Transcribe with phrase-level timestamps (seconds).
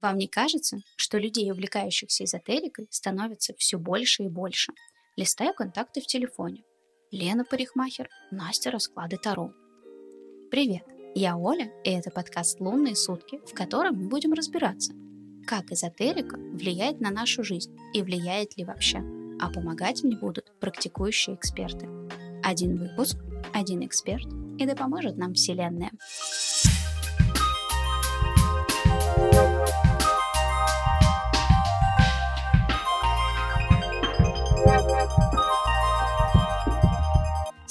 [0.00, 4.72] Вам не кажется, что людей, увлекающихся эзотерикой, становится все больше и больше?
[5.16, 6.62] Листаю контакты в телефоне.
[7.10, 9.52] Лена Парикмахер, Настя Расклады Таро.
[10.52, 10.84] Привет,
[11.16, 14.92] я Оля, и это подкаст «Лунные сутки», в котором мы будем разбираться,
[15.44, 18.98] как эзотерика влияет на нашу жизнь и влияет ли вообще.
[19.40, 21.88] А помогать мне будут практикующие эксперты.
[22.44, 23.18] Один выпуск,
[23.52, 24.28] один эксперт,
[24.58, 25.90] и да поможет нам Вселенная.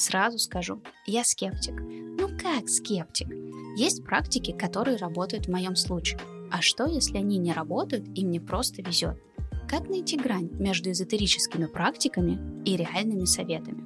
[0.08, 1.74] Сразу скажу, я скептик.
[1.82, 3.28] Ну как скептик?
[3.76, 6.18] Есть практики, которые работают в моем случае.
[6.50, 9.22] А что, если они не работают и мне просто везет?
[9.68, 13.84] Как найти грань между эзотерическими практиками и реальными советами?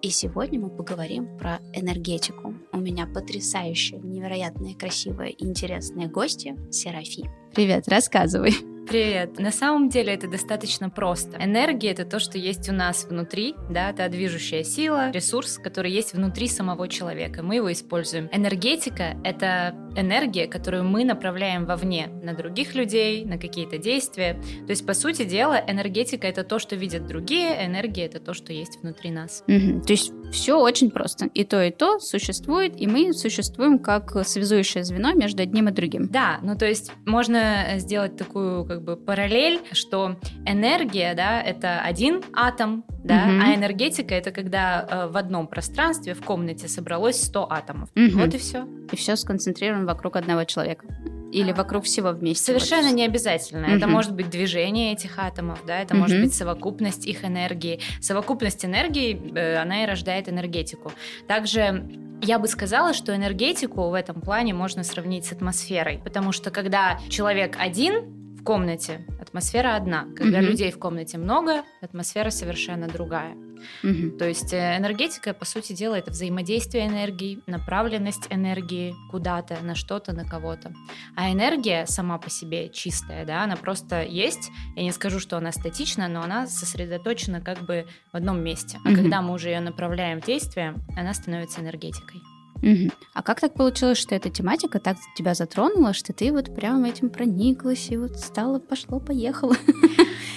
[0.00, 2.54] И сегодня мы поговорим про энергетику.
[2.72, 7.28] У меня потрясающая, невероятная, красивая и интересная гостья Серафи.
[7.54, 8.54] Привет, рассказывай.
[8.86, 9.38] Привет.
[9.38, 11.38] На самом деле это достаточно просто.
[11.42, 16.12] Энергия— это то, что есть у нас внутри, да, та движущая сила, ресурс, который есть
[16.12, 17.42] внутри самого человека.
[17.42, 18.28] Мы его используем.
[18.30, 24.34] Энергетика— это энергия, которую мы направляем вовне, на других людей, на какие-то действия.
[24.66, 28.52] То есть, по сути дела, энергетика— это то, что видят другие, энергия— это то, что
[28.52, 29.44] есть внутри нас.
[29.48, 29.82] Угу.
[29.82, 31.26] То есть все очень просто.
[31.34, 36.08] И то, и то существует, и мы существуем как связующее звено между одним и другим.
[36.08, 42.22] Да, ну то есть можно сделать такую как бы параллель, что энергия, да, это один
[42.32, 43.42] атом, да, угу.
[43.42, 47.90] а энергетика это когда э, в одном пространстве в комнате собралось 100 атомов.
[47.94, 48.18] Угу.
[48.18, 48.66] Вот и все.
[48.90, 50.86] И все сконцентрировано вокруг одного человека
[51.30, 52.44] или вокруг всего вместе?
[52.44, 52.96] Совершенно вот.
[52.96, 53.66] не обязательно.
[53.66, 53.76] Угу.
[53.76, 56.02] Это может быть движение этих атомов, да, это угу.
[56.02, 57.80] может быть совокупность их энергии.
[58.00, 60.92] Совокупность энергии, э, она и рождает энергетику.
[61.28, 61.84] Также
[62.22, 66.98] я бы сказала, что энергетику в этом плане можно сравнить с атмосферой, потому что когда
[67.10, 70.06] человек один, в комнате атмосфера одна.
[70.14, 70.48] Когда угу.
[70.48, 73.34] людей в комнате много, атмосфера совершенно другая.
[73.82, 74.18] Угу.
[74.18, 80.12] То есть э, энергетика, по сути дела, это взаимодействие энергии, направленность энергии куда-то, на что-то,
[80.12, 80.74] на кого-то.
[81.16, 84.50] А энергия сама по себе чистая, да, она просто есть.
[84.76, 88.78] Я не скажу, что она статична, но она сосредоточена как бы в одном месте.
[88.84, 88.96] А угу.
[88.96, 92.20] когда мы уже ее направляем в действие, она становится энергетикой.
[92.64, 92.90] Угу.
[93.12, 97.10] А как так получилось, что эта тематика так тебя затронула, что ты вот прямо этим
[97.10, 99.54] прониклась и вот стала, пошло, поехала?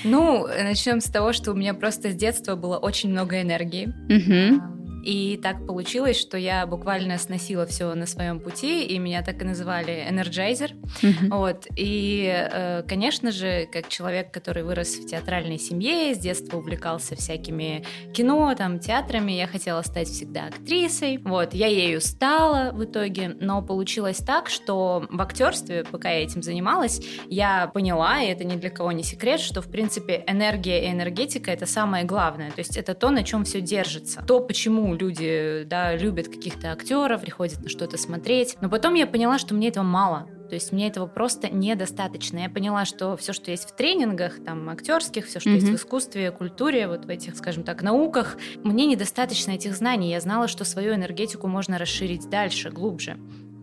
[0.04, 3.88] Ну, начнем с того, что у меня просто с детства было очень много энергии.
[3.88, 4.77] Угу.
[5.08, 9.46] И так получилось, что я буквально сносила все на своем пути, и меня так и
[9.46, 10.72] называли Energizer.
[11.02, 11.30] Mm-hmm.
[11.30, 11.66] Вот.
[11.78, 17.86] И, э, конечно же, как человек, который вырос в театральной семье, с детства увлекался всякими
[18.14, 21.20] кино, там, театрами, я хотела стать всегда актрисой.
[21.20, 21.54] Вот.
[21.54, 27.02] Я ею стала в итоге, но получилось так, что в актерстве, пока я этим занималась,
[27.30, 31.50] я поняла, и это ни для кого не секрет, что, в принципе, энергия и энергетика—
[31.54, 32.52] это самое главное.
[32.52, 34.22] То есть это то, на чем все держится.
[34.28, 38.58] То, почему люди, да, любят каких-то актеров, приходят на что-то смотреть.
[38.62, 40.28] Но потом я поняла, что мне этого мало.
[40.50, 42.40] То есть мне этого просто недостаточно.
[42.40, 45.56] Я поняла, что все, что есть в тренингах, там, актерских, все, что mm-hmm.
[45.56, 50.10] есть в искусстве, культуре, вот в этих, скажем так, науках, мне недостаточно этих знаний.
[50.10, 53.18] Я знала, что свою энергетику можно расширить дальше, глубже.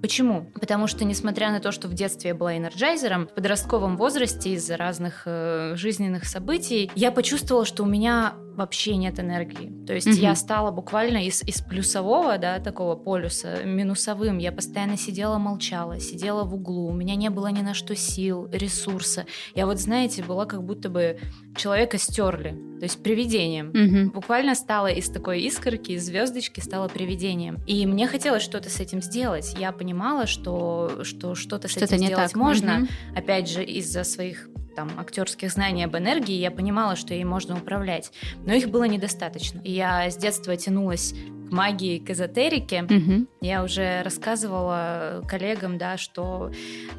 [0.04, 0.50] Почему?
[0.60, 4.76] Потому что, несмотря на то, что в детстве я была энерджайзером, в подростковом возрасте из-за
[4.76, 9.72] разных э, жизненных событий я почувствовала, что у меня вообще нет энергии.
[9.86, 10.16] То есть угу.
[10.16, 14.38] я стала буквально из, из плюсового, да, такого полюса, минусовым.
[14.38, 16.88] Я постоянно сидела, молчала, сидела в углу.
[16.88, 19.26] У меня не было ни на что сил, ресурса.
[19.54, 21.18] Я вот, знаете, была как будто бы
[21.56, 23.70] человека стерли, то есть привидением.
[23.70, 24.14] Угу.
[24.14, 27.58] Буквально стала из такой искорки, из звездочки стала привидением.
[27.66, 29.54] И мне хотелось что-то с этим сделать.
[29.58, 32.36] Я понимала, что, что что-то что с этим сделать так.
[32.36, 32.78] можно.
[32.78, 32.88] Угу.
[33.16, 38.12] Опять же, из-за своих там, актерских знаний об энергии, я понимала, что ей можно управлять.
[38.44, 39.60] Но их было недостаточно.
[39.64, 41.14] Я с детства тянулась
[41.48, 42.82] к магии, к эзотерике.
[42.82, 43.26] Угу.
[43.40, 46.50] Я уже рассказывала коллегам, да, что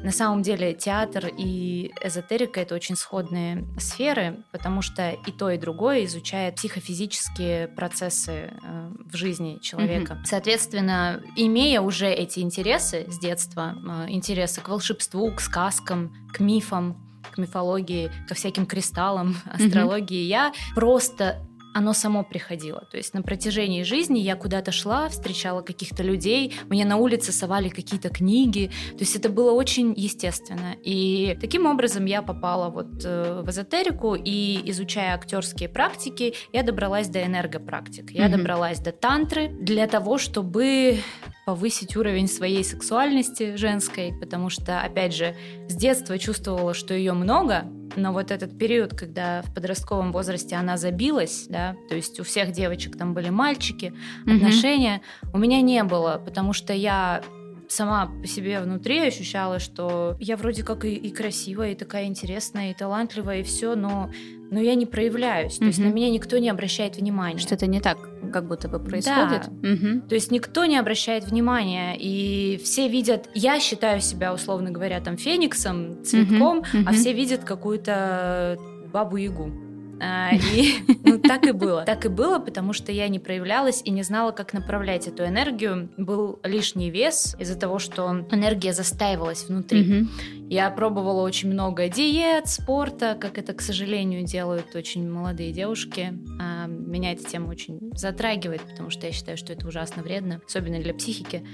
[0.02, 5.58] на самом деле театр и эзотерика это очень сходные сферы, потому что и то, и
[5.58, 10.12] другое изучает психофизические процессы э, в жизни человека.
[10.12, 10.20] Угу.
[10.24, 17.05] Соответственно, имея уже эти интересы с детства, э, интересы к волшебству, к сказкам, к мифам,
[17.30, 20.28] к мифологии, ко всяким кристаллам, астрологии, mm-hmm.
[20.28, 21.45] я просто
[21.76, 22.80] оно само приходило.
[22.90, 27.68] То есть на протяжении жизни я куда-то шла, встречала каких-то людей, мне на улице совали
[27.68, 28.70] какие-то книги.
[28.92, 30.74] То есть это было очень естественно.
[30.82, 37.08] И таким образом я попала вот э, в эзотерику и изучая актерские практики, я добралась
[37.08, 38.10] до энергопрактик.
[38.10, 38.36] Я mm-hmm.
[38.36, 41.00] добралась до тантры для того, чтобы
[41.44, 45.36] повысить уровень своей сексуальности женской, потому что, опять же,
[45.68, 50.76] с детства чувствовала, что ее много, но вот этот период, когда в подростковом возрасте она
[50.76, 55.30] забилась, да, то есть у всех девочек там были мальчики, отношения, mm-hmm.
[55.32, 57.22] у меня не было, потому что я
[57.68, 62.70] сама по себе внутри ощущала, что я вроде как и, и красивая, и такая интересная,
[62.70, 64.10] и талантливая, и все, но,
[64.50, 65.54] но я не проявляюсь.
[65.54, 65.58] Mm-hmm.
[65.58, 67.38] То есть на меня никто не обращает внимания.
[67.38, 67.98] Что-то не так,
[68.32, 69.48] как будто бы происходит.
[69.48, 69.68] Да.
[69.68, 70.08] Mm-hmm.
[70.08, 75.16] То есть никто не обращает внимания, и все видят, я считаю себя, условно говоря, там
[75.16, 76.72] фениксом, цветком, mm-hmm.
[76.72, 76.84] Mm-hmm.
[76.86, 78.58] а все видят какую-то
[78.92, 79.65] бабу-ягу.
[80.00, 81.84] А, и ну, так и было.
[81.84, 85.88] Так и было, потому что я не проявлялась и не знала, как направлять эту энергию.
[85.96, 90.06] Был лишний вес из-за того, что энергия застаивалась внутри.
[90.48, 96.16] Я пробовала очень много диет, спорта, как это, к сожалению, делают очень молодые девушки.
[96.40, 100.80] А, меня эта тема очень затрагивает, потому что я считаю, что это ужасно вредно, особенно
[100.80, 101.44] для психики.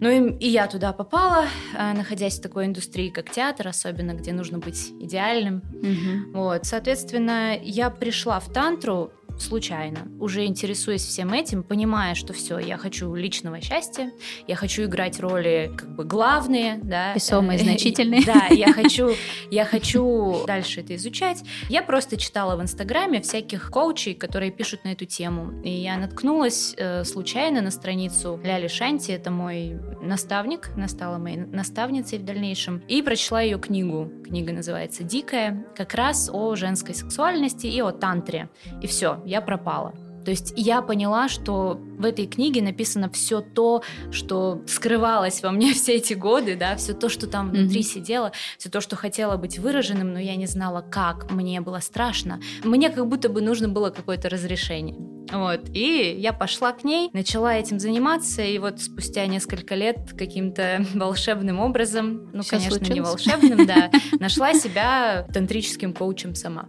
[0.00, 1.44] Ну и, и я туда попала,
[1.76, 5.62] а, находясь в такой индустрии, как театр, особенно где нужно быть идеальным.
[5.74, 6.38] Угу.
[6.40, 9.10] Вот, соответственно, я пришла в тантру
[9.40, 14.12] случайно, уже интересуясь всем этим, понимая, что все, я хочу личного счастья,
[14.46, 17.14] я хочу играть роли как бы главные, да.
[17.14, 18.24] Весомые, значительные.
[18.24, 19.10] Да, я хочу,
[19.50, 21.42] я хочу дальше это изучать.
[21.68, 26.74] Я просто читала в Инстаграме всяких коучей, которые пишут на эту тему, и я наткнулась
[26.76, 32.82] э, случайно на страницу Ляли Шанти, это мой наставник, она стала моей наставницей в дальнейшем,
[32.88, 34.10] и прочла ее книгу.
[34.24, 38.48] Книга называется «Дикая», как раз о женской сексуальности и о тантре.
[38.82, 39.94] И все, я пропала.
[40.24, 45.72] То есть я поняла, что в этой книге написано все то, что скрывалось во мне
[45.74, 47.82] все эти годы, да, все то, что там внутри mm-hmm.
[47.82, 51.30] сидело, все то, что хотела быть выраженным, но я не знала, как.
[51.30, 52.40] Мне было страшно.
[52.64, 54.96] Мне как будто бы нужно было какое-то разрешение.
[55.32, 55.68] Вот.
[55.72, 61.60] И я пошла к ней, начала этим заниматься, и вот спустя несколько лет каким-то волшебным
[61.60, 62.94] образом, ну, Все конечно, случилось?
[62.94, 63.90] не волшебным, да,
[64.20, 66.68] нашла себя тантрическим коучем сама.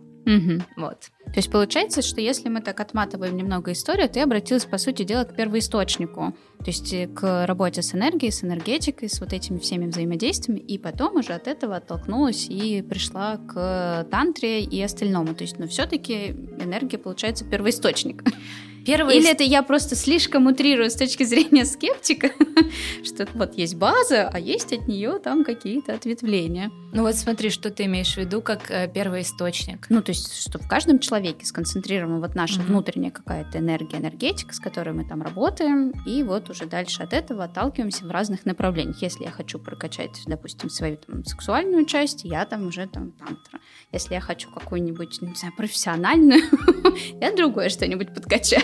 [0.78, 1.10] Вот.
[1.34, 5.24] То есть получается, что если мы так отматываем немного историю, ты обратилась, по сути дела,
[5.24, 9.86] к первоисточнику, то есть э, к работе с энергией, с энергетикой, с вот этими всеми
[9.86, 15.34] взаимодействиями, и потом уже от этого оттолкнулась и пришла к тантре и остальному.
[15.34, 18.24] То есть, но ну, все-таки энергия, получается, первоисточник.
[18.86, 19.18] Первый...
[19.18, 22.32] Или это я просто слишком утрирую с точки зрения скептика,
[23.04, 26.72] что вот есть база, а есть от нее там какие-то ответвления.
[26.94, 29.88] Ну вот смотри, что ты имеешь в виду как э, первый источник.
[29.90, 32.68] Ну то есть, что в каждом человеке сконцентрирована вот наша угу.
[32.68, 37.46] внутренняя какая-то энергия, энергетика, с которой мы там работаем, и вот уже дальше от этого
[37.46, 39.02] отталкиваемся в разных направлениях.
[39.02, 43.60] Если я хочу прокачать, допустим, свою там, сексуальную часть, я там уже там тантра.
[43.92, 46.42] Если я хочу какую-нибудь, не знаю, профессиональную,
[47.22, 48.64] я другое что-нибудь подкачаю.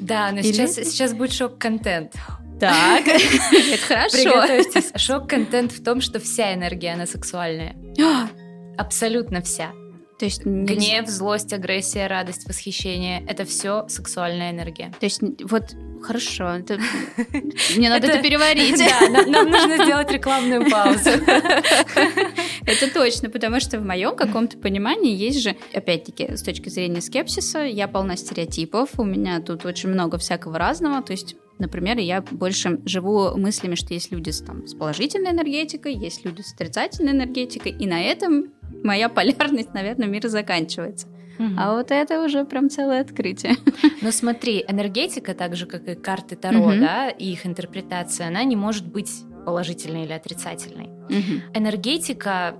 [0.00, 2.12] Да, но сейчас, сейчас будет шок-контент.
[2.60, 4.16] Так, это хорошо.
[4.16, 4.92] Приготовьтесь.
[4.96, 7.76] Шок-контент в том, что вся энергия, она сексуальная.
[8.78, 9.72] Абсолютно вся.
[10.18, 14.92] То есть гнев, злость, агрессия, радость, восхищение— это все сексуальная энергия.
[14.98, 16.78] То есть вот хорошо, это...
[17.76, 18.76] мне надо это переварить.
[18.86, 21.10] Да, нам нужно сделать рекламную паузу.
[22.66, 27.60] Это точно, потому что в моем каком-то понимании есть же, опять-таки, с точки зрения скепсиса,
[27.60, 32.80] я полна стереотипов, у меня тут очень много всякого разного, то есть Например, я больше
[32.84, 37.72] живу мыслями, что есть люди с, там, с положительной энергетикой, есть люди с отрицательной энергетикой,
[37.72, 38.52] и на этом
[38.84, 41.08] моя полярность, наверное, мира заканчивается.
[41.38, 41.54] Угу.
[41.58, 43.56] А вот это уже прям целое открытие.
[44.02, 46.80] Но смотри, энергетика, так же как и карты Таро, угу.
[46.80, 49.10] да, и их интерпретация, она не может быть
[49.44, 50.86] положительной или отрицательной.
[50.86, 51.54] Угу.
[51.54, 52.56] Энергетика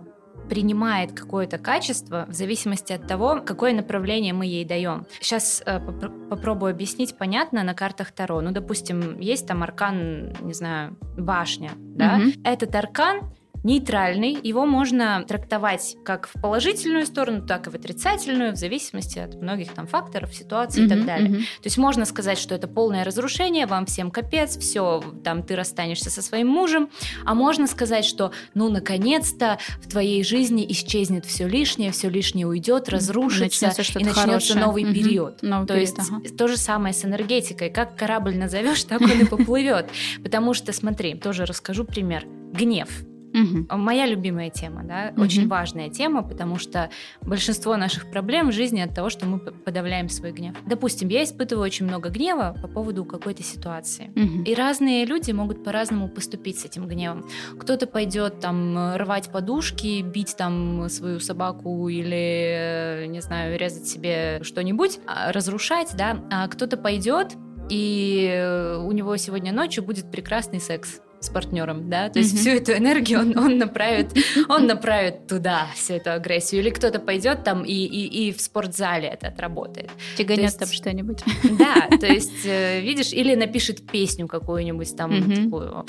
[0.49, 5.07] принимает какое-то качество в зависимости от того, какое направление мы ей даем.
[5.21, 8.41] Сейчас э, поп- попробую объяснить понятно на картах Таро.
[8.41, 12.17] Ну, допустим, есть там аркан, не знаю, башня, да?
[12.17, 12.43] Угу.
[12.45, 13.21] Этот аркан
[13.67, 19.35] нейтральный, его можно трактовать как в положительную сторону, так и в отрицательную, в зависимости от
[19.43, 21.31] многих там факторов, ситуаций mm-hmm, и так далее.
[21.31, 21.41] Mm-hmm.
[21.41, 26.11] То есть можно сказать, что это полное разрушение, вам всем капец, все, там ты расстанешься
[26.11, 26.91] со своим мужем,
[27.25, 32.89] а можно сказать, что ну наконец-то в твоей жизни исчезнет все лишнее, все лишнее уйдет,
[32.89, 34.61] разрушится начнется и начнется хорошее.
[34.61, 34.95] новый mm-hmm.
[34.95, 35.43] период.
[35.43, 36.37] Новый то период, есть ага.
[36.39, 39.91] то же самое с энергетикой, как корабль назовешь, так он и поплывет,
[40.23, 42.25] потому что смотри, тоже расскажу пример.
[42.53, 42.89] Гнев
[43.37, 43.77] Угу.
[43.77, 45.23] Моя любимая тема, да, угу.
[45.23, 46.91] очень важная тема, потому что
[47.21, 50.57] большинство наших проблем в жизни от того, что мы подавляем свой гнев.
[50.67, 54.11] Допустим, я испытываю очень много гнева по поводу какой-то ситуации.
[54.17, 54.45] Угу.
[54.45, 57.29] И разные люди могут по-разному поступить с этим гневом.
[57.59, 64.99] Кто-то пойдет там рвать подушки, бить там свою собаку или, не знаю, резать себе что-нибудь,
[65.07, 67.37] а, разрушать, да, а кто-то пойдет
[67.69, 72.39] и у него сегодня ночью будет прекрасный секс с партнером, да, то есть mm-hmm.
[72.39, 74.13] всю эту энергию он, он направит,
[74.49, 79.09] он направит туда всю эту агрессию, или кто-то пойдет там и, и, и в спортзале
[79.09, 79.91] это отработает.
[80.17, 81.23] Тяганет там что-нибудь.
[81.59, 85.45] Да, то есть, э, видишь, или напишет песню какую-нибудь там mm-hmm.
[85.45, 85.87] такую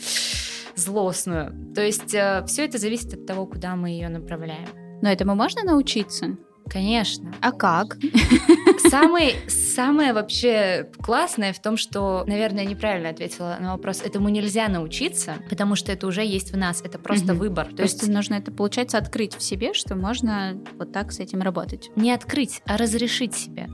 [0.76, 1.74] злостную.
[1.74, 4.68] То есть э, все это зависит от того, куда мы ее направляем.
[5.02, 6.38] Но этому можно научиться?
[6.70, 7.34] Конечно.
[7.42, 7.98] А как?
[8.90, 14.02] Самый, самое вообще классное в том, что, наверное, неправильно ответила на вопрос.
[14.02, 16.82] Этому нельзя научиться, потому что это уже есть в нас.
[16.82, 17.42] Это просто угу.
[17.42, 17.68] выбор.
[17.68, 21.42] То, То есть нужно это, получается, открыть в себе, что можно вот так с этим
[21.42, 21.90] работать.
[21.96, 23.68] Не открыть, а разрешить себе.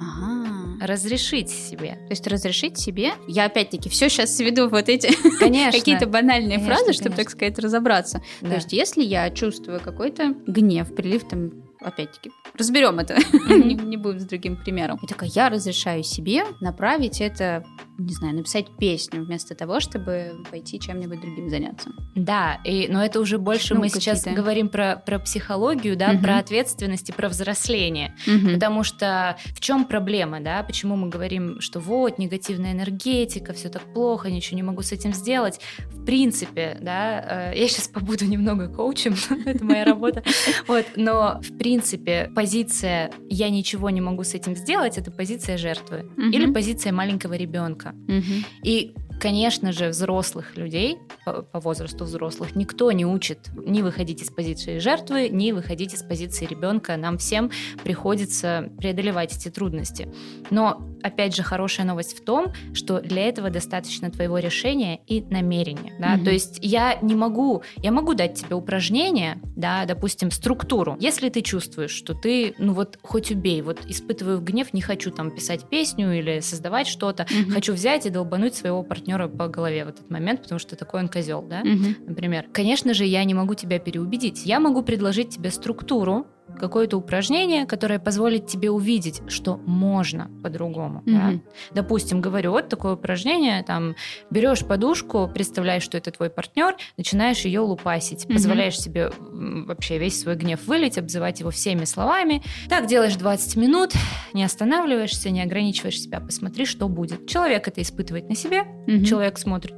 [0.00, 0.46] Ага
[0.80, 1.92] разрешить себе.
[2.06, 3.12] То есть разрешить себе.
[3.26, 5.08] Я опять-таки все сейчас сведу вот эти
[5.72, 7.24] какие-то банальные конечно, фразы, чтобы, конечно.
[7.24, 8.22] так сказать, разобраться.
[8.40, 8.48] Да.
[8.48, 13.16] То есть если я чувствую какой-то гнев, прилив там опять-таки, разберем это,
[13.48, 14.98] не, не будем с другим примером.
[15.02, 17.64] И такая, я разрешаю себе направить это,
[17.98, 21.90] не знаю, написать песню вместо того, чтобы пойти чем-нибудь другим заняться.
[22.14, 26.22] Да, и, но это уже больше ну, мы сейчас говорим про, про психологию, да, угу.
[26.22, 28.14] про ответственность и про взросление.
[28.26, 28.54] Угу.
[28.54, 33.82] Потому что в чем проблема, да, почему мы говорим, что вот, негативная энергетика, все так
[33.92, 35.60] плохо, ничего не могу с этим сделать.
[35.90, 39.14] В принципе, да, э, я сейчас побуду немного коучем,
[39.46, 40.22] это моя работа,
[40.66, 46.10] вот, но в принципе позиция «я ничего не могу с этим сделать»— это позиция жертвы
[46.16, 47.85] или позиция маленького ребенка.
[48.08, 48.46] Угу.
[48.62, 54.30] И Конечно же, взрослых людей, по, по возрасту взрослых, никто не учит ни выходить из
[54.30, 56.96] позиции жертвы, ни выходить из позиции ребенка.
[56.96, 57.50] Нам всем
[57.82, 60.08] приходится преодолевать эти трудности.
[60.50, 65.94] Но, опять же, хорошая новость в том, что для этого достаточно твоего решения и намерения.
[65.98, 66.14] Да?
[66.16, 66.24] Угу.
[66.24, 70.96] То есть я не могу, я могу дать тебе упражнение, да, допустим, структуру.
[71.00, 75.30] Если ты чувствуешь, что ты, ну вот, хоть убей, вот испытываю гнев, не хочу там
[75.30, 77.52] писать песню или создавать что-то, угу.
[77.52, 81.00] хочу взять и долбануть своего партнера партнера по голове в этот момент, потому что такой
[81.00, 81.94] он козел, да, угу.
[82.06, 82.46] например.
[82.52, 84.44] Конечно же, я не могу тебя переубедить.
[84.44, 86.26] Я могу предложить тебе структуру,
[86.58, 91.02] какое-то упражнение, которое позволит тебе увидеть, что можно по-другому.
[91.06, 91.32] Mm-hmm.
[91.32, 91.40] Да?
[91.74, 93.94] Допустим, говорю, вот такое упражнение, там,
[94.30, 98.32] берешь подушку, представляешь, что это твой партнер, начинаешь ее лупасить, mm-hmm.
[98.32, 102.42] позволяешь себе вообще весь свой гнев вылить, обзывать его всеми словами.
[102.68, 103.92] Так делаешь 20 минут,
[104.32, 107.26] не останавливаешься, не ограничиваешь себя, посмотри, что будет.
[107.26, 109.04] Человек это испытывает на себе, mm-hmm.
[109.04, 109.74] человек смотрит,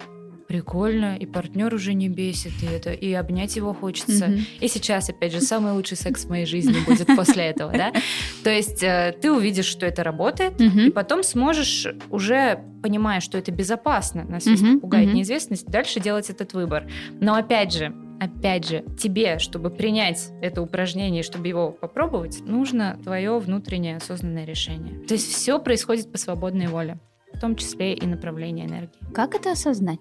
[0.48, 4.26] прикольно, и партнер уже не бесит, и это, и обнять его хочется.
[4.26, 4.44] Mm-hmm.
[4.60, 7.92] И сейчас, опять же, самый лучший секс в моей жизни будет после этого, да.
[8.44, 13.52] То есть э, ты увидишь, что это работает, и потом сможешь уже понимая, что это
[13.52, 16.86] безопасно, нас mm пугает неизвестность, дальше делать этот выбор.
[17.20, 23.38] Но опять же, опять же, тебе, чтобы принять это упражнение, чтобы его попробовать, нужно твое
[23.38, 25.00] внутреннее осознанное решение.
[25.06, 26.98] То есть все происходит по свободной воле,
[27.32, 29.12] в том числе и направление энергии.
[29.12, 30.00] Как это осознать?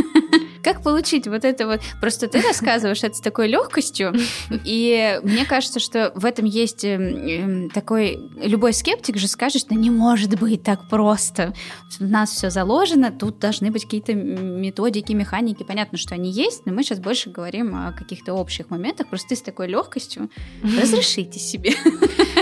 [0.63, 1.81] Как получить вот это вот?
[1.99, 4.13] Просто ты рассказываешь это с такой легкостью,
[4.49, 8.19] и мне кажется, что в этом есть эм, такой...
[8.41, 11.53] Любой скептик же скажет, что не может быть так просто.
[11.99, 15.63] У нас все заложено, тут должны быть какие-то методики, механики.
[15.63, 19.07] Понятно, что они есть, но мы сейчас больше говорим о каких-то общих моментах.
[19.07, 20.29] Просто ты с такой легкостью
[20.63, 21.73] разрешите себе.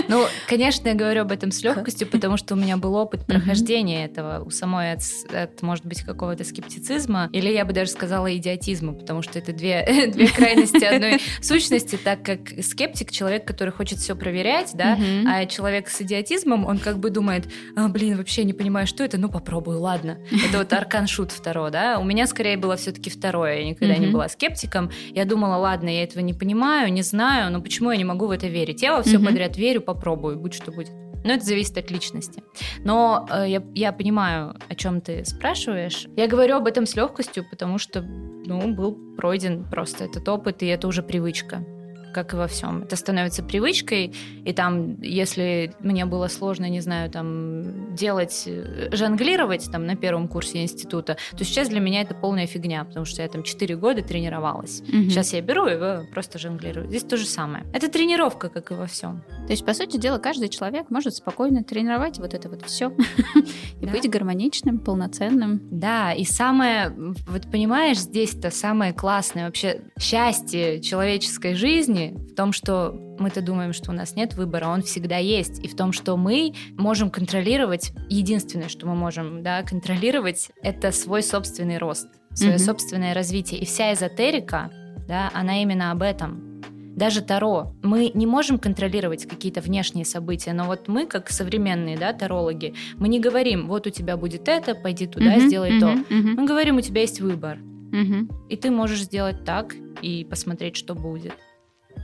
[0.08, 4.04] Ну, конечно, я говорю об этом с легкостью, потому что у меня был опыт прохождения
[4.04, 8.92] этого у самой от, от может быть, какого-то скептицизма, или я бы даже сказала идиотизма,
[8.92, 14.14] потому что это две, две крайности одной сущности, так как скептик— человек, который хочет все
[14.14, 17.44] проверять, да, а человек с идиотизмом, он как бы думает,
[17.76, 20.18] а, блин, вообще не понимаю, что это, ну попробую, ладно.
[20.48, 21.98] Это вот аркан шут второе, да.
[21.98, 24.90] У меня скорее было все-таки второе, я никогда не была скептиком.
[25.10, 28.30] Я думала, ладно, я этого не понимаю, не знаю, но почему я не могу в
[28.30, 28.82] это верить?
[28.82, 31.09] Я во все подряд верю, попробую, будь что будет.
[31.24, 32.42] Но это зависит от личности.
[32.84, 36.06] Но э, я, я понимаю, о чем ты спрашиваешь.
[36.16, 40.66] Я говорю об этом с легкостью, потому что ну, был пройден просто этот опыт, и
[40.66, 41.64] это уже привычка.
[42.12, 42.82] Как и во всем.
[42.82, 44.14] Это становится привычкой,
[44.44, 50.28] и там, если мне было сложно, не знаю, там делать, э, жонглировать там на первом
[50.28, 54.02] курсе института, то сейчас для меня это полная фигня, потому что я там 4 года
[54.02, 54.80] тренировалась.
[54.80, 55.10] Угу.
[55.10, 56.88] Сейчас я беру и просто жонглирую.
[56.88, 57.64] Здесь то же самое.
[57.72, 59.22] Это тренировка, как и во всем.
[59.46, 62.92] То есть, по сути дела, каждый человек может спокойно тренировать вот это вот все
[63.80, 65.60] и быть гармоничным, полноценным.
[65.70, 66.92] Да, и самое,
[67.26, 73.90] вот понимаешь, здесь-то самое классное вообще счастье человеческой жизни в том, что мы-то думаем, что
[73.90, 78.68] у нас нет выбора, он всегда есть, и в том, что мы можем контролировать, единственное,
[78.68, 82.58] что мы можем да, контролировать, это свой собственный рост, свое mm-hmm.
[82.58, 83.60] собственное развитие.
[83.60, 84.70] И вся эзотерика,
[85.06, 86.62] да, она именно об этом.
[86.96, 87.74] Даже Таро.
[87.82, 93.08] Мы не можем контролировать какие-то внешние события, но вот мы, как современные да, тарологи, мы
[93.08, 96.14] не говорим, вот у тебя будет это, пойди туда, mm-hmm, сделай mm-hmm, то.
[96.14, 96.34] Mm-hmm.
[96.36, 97.58] Мы говорим, у тебя есть выбор.
[97.58, 98.48] Mm-hmm.
[98.50, 101.32] И ты можешь сделать так и посмотреть, что будет.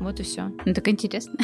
[0.00, 0.52] Вот и все.
[0.64, 1.38] Ну так интересно.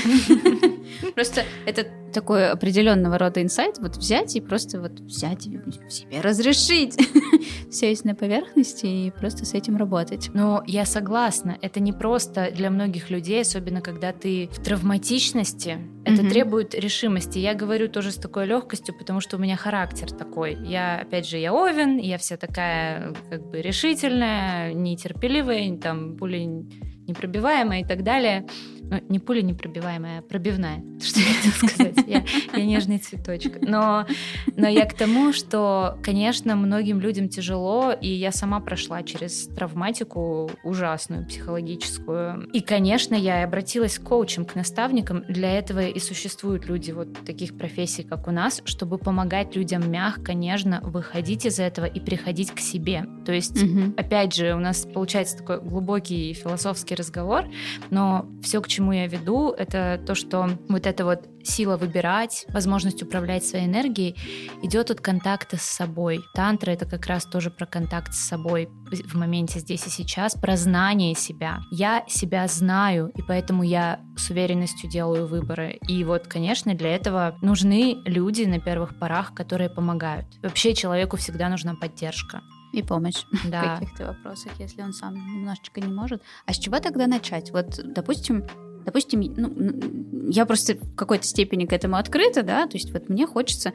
[1.14, 6.97] Просто это такой определенного рода инсайт, вот взять и просто вот взять и себе разрешить.
[7.71, 10.30] Все есть на поверхности и просто с этим работать.
[10.35, 16.28] Но я согласна, это не просто для многих людей, особенно когда ты в травматичности, это
[16.28, 17.38] требует решимости.
[17.38, 20.54] Я говорю тоже с такой легкостью, потому что у меня характер такой.
[20.54, 26.66] Я, опять же, я Овен, я вся такая как бы решительная, нетерпеливая, там, более
[27.06, 28.47] непробиваемая и так далее.
[28.92, 30.84] Ну, не пуля непробиваемая, а пробивная.
[31.00, 31.94] Что я хотела сказать?
[32.06, 33.62] Я, я нежный цветочек.
[33.62, 34.06] Но,
[34.54, 40.50] но я к тому, что, конечно, многим людям тяжело, и я сама прошла через травматику
[40.62, 42.50] ужасную, психологическую.
[42.52, 45.25] И, конечно, я обратилась к коучам, к наставникам.
[45.26, 50.34] Для этого и существуют люди вот таких профессий, как у нас, чтобы помогать людям мягко,
[50.34, 53.06] нежно выходить из этого и приходить к себе.
[53.25, 53.94] То есть, угу.
[53.96, 57.46] опять же, у нас получается такой глубокий философский разговор,
[57.88, 62.46] но все, к чему чему я веду, это то, что вот эта вот сила выбирать,
[62.48, 64.16] возможность управлять своей энергией
[64.60, 66.20] идет от контакта с собой.
[66.34, 70.56] Тантра— это как раз тоже про контакт с собой в моменте здесь и сейчас, про
[70.56, 71.60] знание себя.
[71.70, 75.78] Я себя знаю, и поэтому я с уверенностью делаю выборы.
[75.86, 80.26] И вот, конечно, для этого нужны люди на первых порах, которые помогают.
[80.42, 82.42] Вообще человеку всегда нужна поддержка.
[82.72, 83.76] И помощь да.
[83.76, 86.22] в каких-то вопросах, если он сам немножечко не может.
[86.46, 87.50] А с чего тогда начать?
[87.52, 88.44] Вот, допустим,
[88.84, 93.26] Допустим, ну, я просто в какой-то степени к этому открыта, да, то есть вот мне
[93.26, 93.72] хочется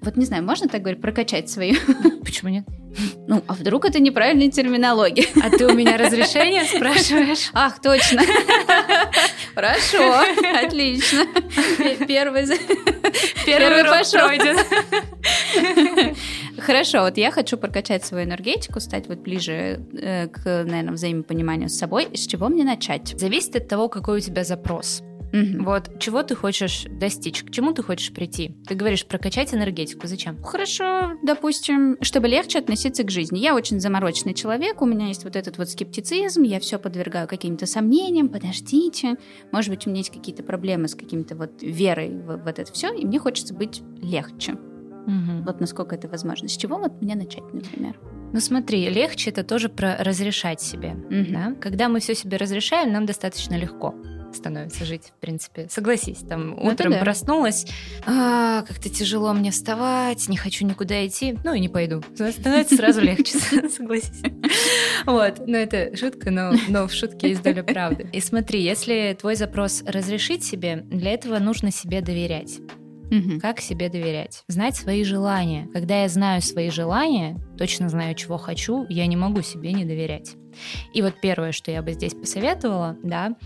[0.00, 1.74] вот не знаю, можно так говорить, прокачать свою?
[2.24, 2.64] Почему нет?
[3.28, 5.26] Ну, а вдруг это неправильная терминология?
[5.42, 7.50] А ты у меня разрешение спрашиваешь?
[7.52, 8.22] Ах, точно.
[9.54, 10.22] Хорошо,
[10.64, 11.26] отлично.
[12.06, 12.46] Первый,
[13.44, 14.30] Первый пошел.
[16.58, 21.76] Хорошо, вот я хочу прокачать свою энергетику, стать вот ближе э, к, наверное, взаимопониманию с
[21.76, 22.08] собой.
[22.14, 23.18] С чего мне начать?
[23.18, 25.02] Зависит от того, какой у тебя запрос.
[25.32, 25.64] Угу.
[25.64, 28.56] Вот чего ты хочешь достичь, к чему ты хочешь прийти?
[28.66, 30.42] Ты говоришь прокачать энергетику, зачем?
[30.42, 33.38] Хорошо, допустим, чтобы легче относиться к жизни.
[33.38, 37.66] Я очень замороченный человек, у меня есть вот этот вот скептицизм, я все подвергаю каким-то
[37.66, 39.16] сомнениям, подождите,
[39.52, 42.94] может быть, у меня есть какие-то проблемы с каким-то вот верой в, в это все,
[42.94, 44.56] и мне хочется быть легче.
[45.06, 45.44] Угу.
[45.44, 46.48] Вот насколько это возможно.
[46.48, 47.98] С чего вот мне начать, например?
[48.32, 50.90] Ну смотри, легче это тоже про разрешать себе.
[50.90, 51.32] Угу.
[51.32, 51.54] Да?
[51.60, 53.94] Когда мы все себе разрешаем, нам достаточно легко
[54.36, 55.66] становится жить, в принципе.
[55.70, 56.98] Согласись, там ну, утром да.
[56.98, 57.66] проснулась,
[58.06, 62.02] а, как-то тяжело мне вставать, не хочу никуда идти, ну и не пойду.
[62.14, 63.38] Становится сразу легче,
[63.70, 64.22] согласись.
[65.06, 68.08] Вот, ну это шутка, но, но в шутке есть доля правды.
[68.12, 72.60] И смотри, если твой запрос разрешить себе, для этого нужно себе доверять.
[73.10, 73.40] Угу.
[73.40, 74.42] Как себе доверять?
[74.48, 75.68] Знать свои желания.
[75.72, 80.34] Когда я знаю свои желания, точно знаю, чего хочу, я не могу себе не доверять.
[80.94, 83.36] И вот первое, что я бы здесь посоветовала, да,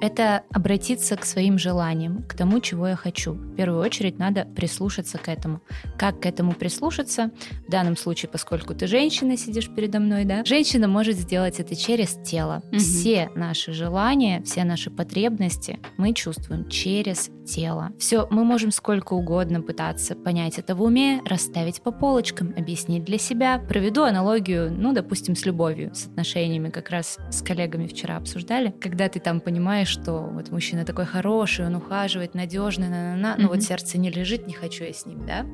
[0.00, 3.32] это обратиться к своим желаниям, к тому, чего я хочу.
[3.32, 5.62] В первую очередь надо прислушаться к этому.
[5.98, 7.30] Как к этому прислушаться?
[7.66, 12.18] В данном случае, поскольку ты женщина, сидишь передо мной, да, женщина может сделать это через
[12.24, 12.62] тело.
[12.72, 12.78] Угу.
[12.78, 17.92] Все наши желания, все наши потребности мы чувствуем через тело.
[17.98, 23.18] Все, мы можем сколько угодно пытаться понять это в уме, расставить по полочкам, объяснить для
[23.18, 23.58] себя.
[23.58, 29.08] Проведу аналогию, ну, допустим, с любовью, с отношениями, как раз с коллегами вчера обсуждали, когда
[29.08, 33.48] ты там понимаешь, что вот мужчина такой хороший, он ухаживает, надежный, на на на но
[33.48, 35.46] вот сердце не лежит, не хочу я с ним, да?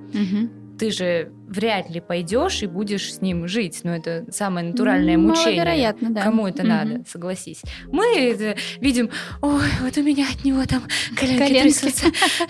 [0.82, 3.82] Ты же вряд ли пойдешь и будешь с ним жить.
[3.84, 5.62] Ну, это самое натуральное мучение.
[5.62, 6.22] Маловероятно, да.
[6.22, 6.66] Кому это mm-hmm.
[6.66, 7.62] надо, согласись.
[7.92, 9.10] Мы видим,
[9.42, 10.82] ой, вот у меня от него там
[11.14, 11.62] коленки, коленки.
[11.62, 12.06] трясутся,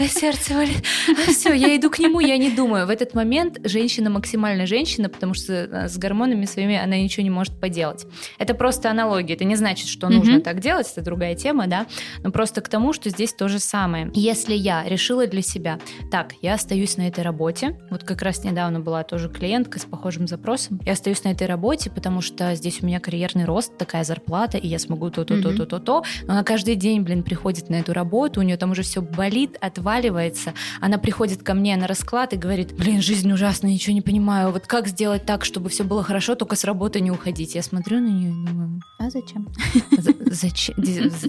[0.08, 0.82] сердце валит.
[1.10, 2.86] А все, я иду к нему, я не думаю.
[2.86, 7.30] В этот момент женщина максимально женщина, потому что э, с гормонами своими она ничего не
[7.30, 8.06] может поделать.
[8.38, 9.34] Это просто аналогия.
[9.34, 10.14] Это не значит, что mm-hmm.
[10.14, 11.86] нужно так делать, это другая тема, да,
[12.22, 14.10] но просто к тому, что здесь то же самое.
[14.14, 15.78] Если я решила для себя,
[16.10, 20.26] так, я остаюсь на этой работе, вот как раз недавно была тоже клиентка с похожим
[20.26, 20.80] запросом.
[20.84, 24.66] Я остаюсь на этой работе, потому что здесь у меня карьерный рост, такая зарплата, и
[24.66, 25.42] я смогу то-то, mm-hmm.
[25.42, 26.04] то-то, то-то.
[26.26, 29.56] Но она каждый день, блин, приходит на эту работу, у нее там уже все болит,
[29.60, 30.54] отваливается.
[30.80, 34.50] Она приходит ко мне на расклад и говорит, блин, жизнь ужасная, ничего не понимаю.
[34.50, 37.54] Вот как сделать так, чтобы все было хорошо, только с работы не уходить?
[37.54, 39.10] Я смотрю на нее и думаю, а?
[39.10, 39.48] Зачем?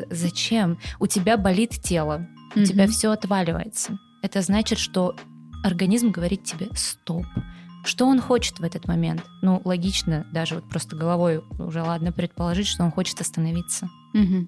[0.09, 0.77] Зачем?
[0.99, 3.97] У тебя болит тело, у тебя все отваливается.
[4.21, 5.15] Это значит, что
[5.63, 7.25] организм говорит тебе «стоп».
[7.85, 9.23] Что он хочет в этот момент?
[9.41, 13.89] Ну, логично, даже вот просто головой уже ладно предположить, что он хочет остановиться.
[14.13, 14.47] Угу.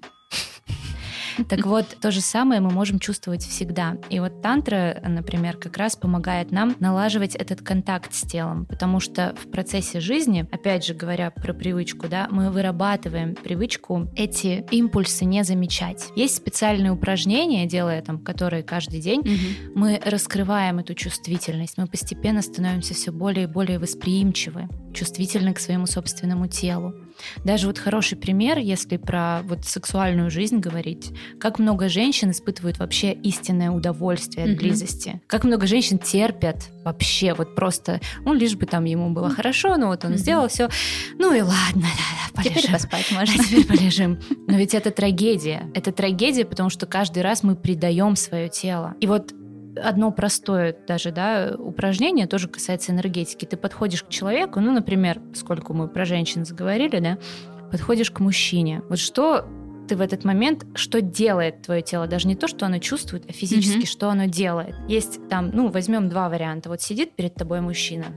[1.50, 3.98] Так вот, то же самое мы можем чувствовать всегда.
[4.10, 9.36] И вот тантра, например, как раз помогает нам налаживать этот контакт с телом, потому что
[9.42, 15.44] в процессе жизни, опять же говоря про привычку, да, мы вырабатываем привычку эти импульсы не
[15.44, 16.08] замечать.
[16.16, 19.80] Есть специальные упражнения, делая там, которые каждый день, угу.
[19.80, 25.86] мы раскрываем эту чувствительность, мы постепенно становимся все более и более восприимчивы, чувствительны к своему
[25.86, 26.94] собственному телу.
[27.44, 33.14] Даже вот хороший пример, если про вот сексуальную жизнь говорить, как много женщин испытывают вообще
[33.14, 34.58] истинное удовольствие от mm-hmm.
[34.58, 39.78] близости, как много женщин терпят вообще вот просто, ну лишь бы там ему было хорошо,
[39.78, 40.18] ну вот он mm-hmm.
[40.18, 40.70] сделал все,
[41.18, 42.62] ну и ладно, да, да, полежим.
[42.62, 43.36] Теперь поспать можно.
[43.36, 44.20] А теперь полежим.
[44.48, 48.96] Но ведь это трагедия, это трагедия, потому что каждый раз мы предаем свое тело.
[49.00, 49.34] И вот
[49.82, 53.46] одно простое даже, да, упражнение тоже касается энергетики.
[53.46, 57.18] Ты подходишь к человеку, ну, например, сколько мы про женщин заговорили, да,
[57.72, 58.82] подходишь к мужчине.
[58.90, 59.46] Вот что
[59.88, 63.34] ты в этот момент, что делает твое тело, даже не то, что оно чувствует, а
[63.34, 63.88] физически, mm-hmm.
[63.88, 64.76] что оно делает.
[64.88, 66.70] Есть там, ну, возьмем два варианта.
[66.70, 68.08] Вот сидит перед тобой мужчина,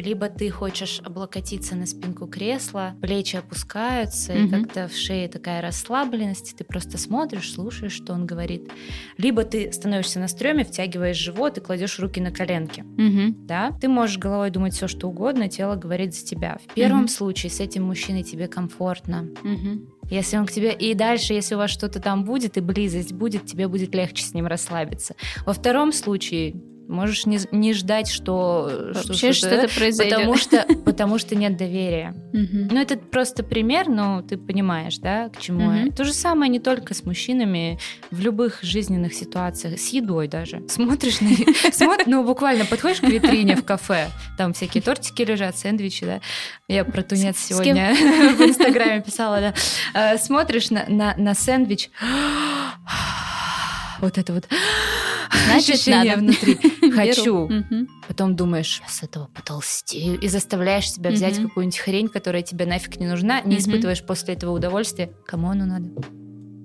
[0.00, 4.46] либо ты хочешь облокотиться на спинку кресла, плечи опускаются, mm-hmm.
[4.46, 8.70] и как-то в шее такая расслабленность, ты просто смотришь, слушаешь, что он говорит.
[9.16, 12.82] Либо ты становишься на стреме, втягиваешь живот и кладешь руки на коленки.
[12.82, 13.46] Mm-hmm.
[13.46, 13.76] Да?
[13.80, 16.58] Ты можешь головой думать все, что угодно, тело говорит за тебя.
[16.66, 17.08] В первом mm-hmm.
[17.08, 19.28] случае с этим мужчиной тебе комфортно.
[19.42, 19.88] Mm-hmm.
[20.10, 20.72] Если он к тебе...
[20.72, 24.32] И дальше, если у вас что-то там будет, и близость будет, тебе будет легче с
[24.32, 25.14] ним расслабиться.
[25.44, 26.56] Во втором случае
[26.88, 30.16] Можешь не, не ждать, что вообще что-то, произойдет.
[30.16, 32.14] Потому что, потому что нет доверия.
[32.32, 35.92] Ну, это просто пример, но ты понимаешь, да, к чему я.
[35.92, 37.78] То же самое не только с мужчинами,
[38.10, 40.66] в любых жизненных ситуациях, с едой даже.
[40.68, 41.28] Смотришь на...
[42.06, 46.20] Ну, буквально подходишь к витрине в кафе, там всякие тортики лежат, сэндвичи, да.
[46.68, 49.54] Я про тунец сегодня в Инстаграме писала, да.
[49.94, 51.90] Э, смотришь на, на, на сэндвич,
[54.00, 54.48] вот это вот
[55.48, 56.22] Значит, ощущение надо.
[56.22, 56.58] внутри.
[56.92, 57.48] Хочу.
[58.06, 60.18] Потом думаешь, с этого потолстею.
[60.18, 64.52] И заставляешь себя взять какую-нибудь хрень, которая тебе нафиг не нужна, не испытываешь после этого
[64.52, 65.10] удовольствия.
[65.26, 65.90] Кому оно надо?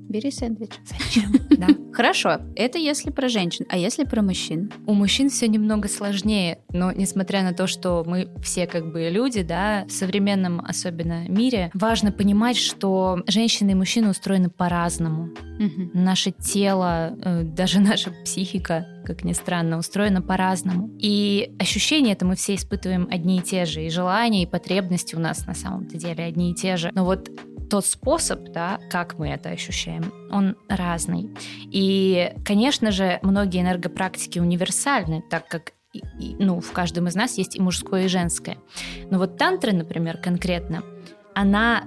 [0.10, 0.72] Бери сэндвич.
[0.86, 1.34] Зачем?
[1.54, 1.68] Да.
[1.94, 4.72] Хорошо, это если про женщин, а если про мужчин?
[4.88, 9.44] У мужчин все немного сложнее, но несмотря на то, что мы все как бы люди,
[9.44, 15.30] да, в современном особенно мире, важно понимать, что женщины и мужчины устроены по-разному.
[15.60, 15.92] Угу.
[15.94, 20.90] Наше тело, э, даже наша психика, как ни странно, устроена по-разному.
[21.00, 25.20] И ощущения это мы все испытываем одни и те же, и желания, и потребности у
[25.20, 26.92] нас на самом-то деле одни и те же.
[26.96, 27.30] Но вот
[27.70, 31.30] тот способ, да, как мы это ощущаем, он разный.
[31.72, 35.74] И, конечно же, многие энергопрактики универсальны, так как
[36.40, 38.58] ну, в каждом из нас есть и мужское, и женское.
[39.12, 40.84] Но вот тантра, например, конкретно,
[41.36, 41.84] она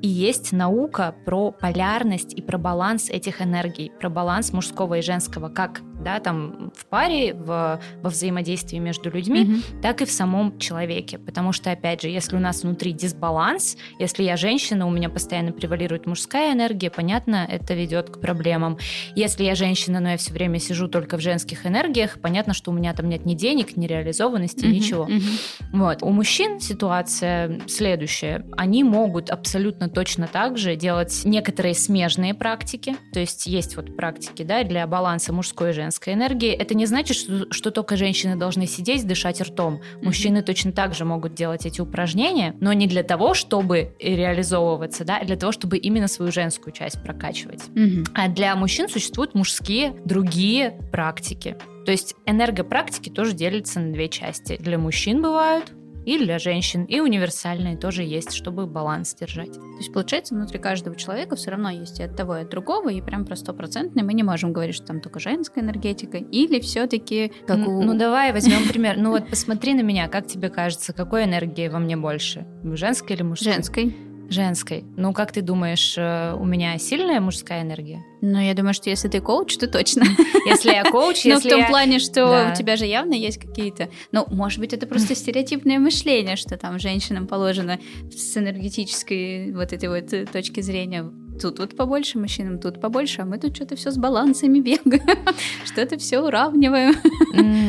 [0.00, 5.48] и есть наука про полярность и про баланс этих энергий, про баланс мужского и женского,
[5.48, 9.80] как да, там в паре, в, во взаимодействии между людьми, mm-hmm.
[9.82, 11.18] так и в самом человеке.
[11.18, 15.52] Потому что, опять же, если у нас внутри дисбаланс, если я женщина, у меня постоянно
[15.52, 18.78] превалирует мужская энергия, понятно, это ведет к проблемам.
[19.14, 22.74] Если я женщина, но я все время сижу только в женских энергиях, понятно, что у
[22.74, 24.70] меня там нет ни денег, ни реализованности, mm-hmm.
[24.70, 25.06] ничего.
[25.06, 25.64] Mm-hmm.
[25.72, 26.02] Вот.
[26.02, 28.44] У мужчин ситуация следующая.
[28.56, 32.96] Они могут абсолютно точно так же делать некоторые смежные практики.
[33.12, 36.86] То есть есть вот практики да, для баланса мужской и женской женской энергии, это не
[36.86, 39.80] значит, что, что только женщины должны сидеть, дышать ртом.
[40.02, 45.18] Мужчины точно так же могут делать эти упражнения, но не для того, чтобы реализовываться, да,
[45.18, 47.62] а для того, чтобы именно свою женскую часть прокачивать.
[47.74, 48.08] Mm-hmm.
[48.14, 51.56] А для мужчин существуют мужские другие практики.
[51.86, 54.58] То есть энергопрактики тоже делятся на две части.
[54.60, 55.72] Для мужчин бывают,
[56.08, 59.52] и для женщин, и универсальные тоже есть, чтобы баланс держать.
[59.52, 62.88] То есть, получается, внутри каждого человека все равно есть и от того, и от другого,
[62.88, 67.30] и прям про стопроцентный мы не можем говорить, что там только женская энергетика, или все-таки
[67.46, 67.82] как у...
[67.82, 68.96] Ну, давай возьмем пример.
[68.96, 72.46] Ну, вот посмотри на меня, как тебе кажется, какой энергии во мне больше?
[72.64, 73.52] Женской или мужской?
[73.52, 74.07] Женской.
[74.28, 74.84] Женской.
[74.96, 78.04] Ну, как ты думаешь, э, у меня сильная мужская энергия?
[78.20, 80.04] Ну, я думаю, что если ты коуч, то точно.
[80.46, 83.90] Если я коуч, если Ну, в том плане, что у тебя же явно есть какие-то...
[84.12, 87.78] Ну, может быть, это просто стереотипное мышление, что там женщинам положено
[88.10, 93.24] с энергетической вот этой вот э, точки зрения тут вот побольше, мужчинам тут побольше, а
[93.24, 95.18] мы тут что-то все с балансами бегаем,
[95.64, 96.94] что-то все уравниваем.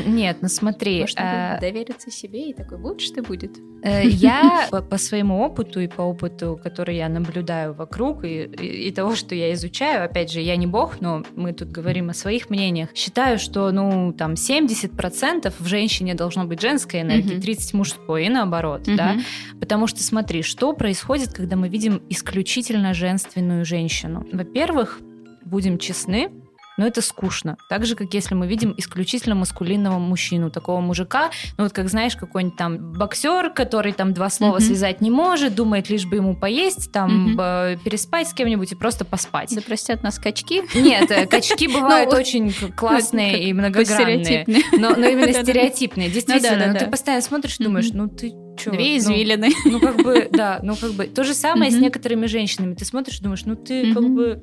[0.07, 1.01] Нет, ну смотри.
[1.01, 3.57] Может, а, довериться себе и такой, будешь ты будет.
[3.81, 9.15] Э, я по своему опыту и по опыту, который я наблюдаю вокруг и, и того,
[9.15, 12.89] что я изучаю, опять же, я не бог, но мы тут говорим о своих мнениях,
[12.93, 18.83] считаю, что, ну, там, 70% в женщине должно быть женской энергии, 30% мужской и наоборот,
[18.85, 19.17] да,
[19.59, 24.25] потому что смотри, что происходит, когда мы видим исключительно женственную сильную женщину.
[24.31, 24.99] Во-первых,
[25.45, 26.29] будем честны,
[26.77, 27.57] но это скучно.
[27.69, 32.15] Так же, как если мы видим исключительно маскулинного мужчину, такого мужика, ну вот как знаешь,
[32.15, 34.61] какой-нибудь там боксер, который там два слова mm-hmm.
[34.61, 37.83] связать не может, думает лишь бы ему поесть, там mm-hmm.
[37.83, 39.53] переспать с кем-нибудь и просто поспать.
[39.53, 40.61] Да простят нас качки.
[40.73, 44.45] Нет, э, качки бывают ну, очень классные и многогранные.
[44.71, 46.07] Но именно стереотипные.
[46.07, 48.75] Ну Действительно, ты постоянно смотришь и думаешь, ну ты Чего?
[48.75, 49.49] Две ну, извилины.
[49.65, 51.05] Ну, ну, как бы, да, ну, как бы.
[51.05, 52.73] То же самое с некоторыми женщинами.
[52.73, 54.41] Ты смотришь, думаешь, ну, ты как бы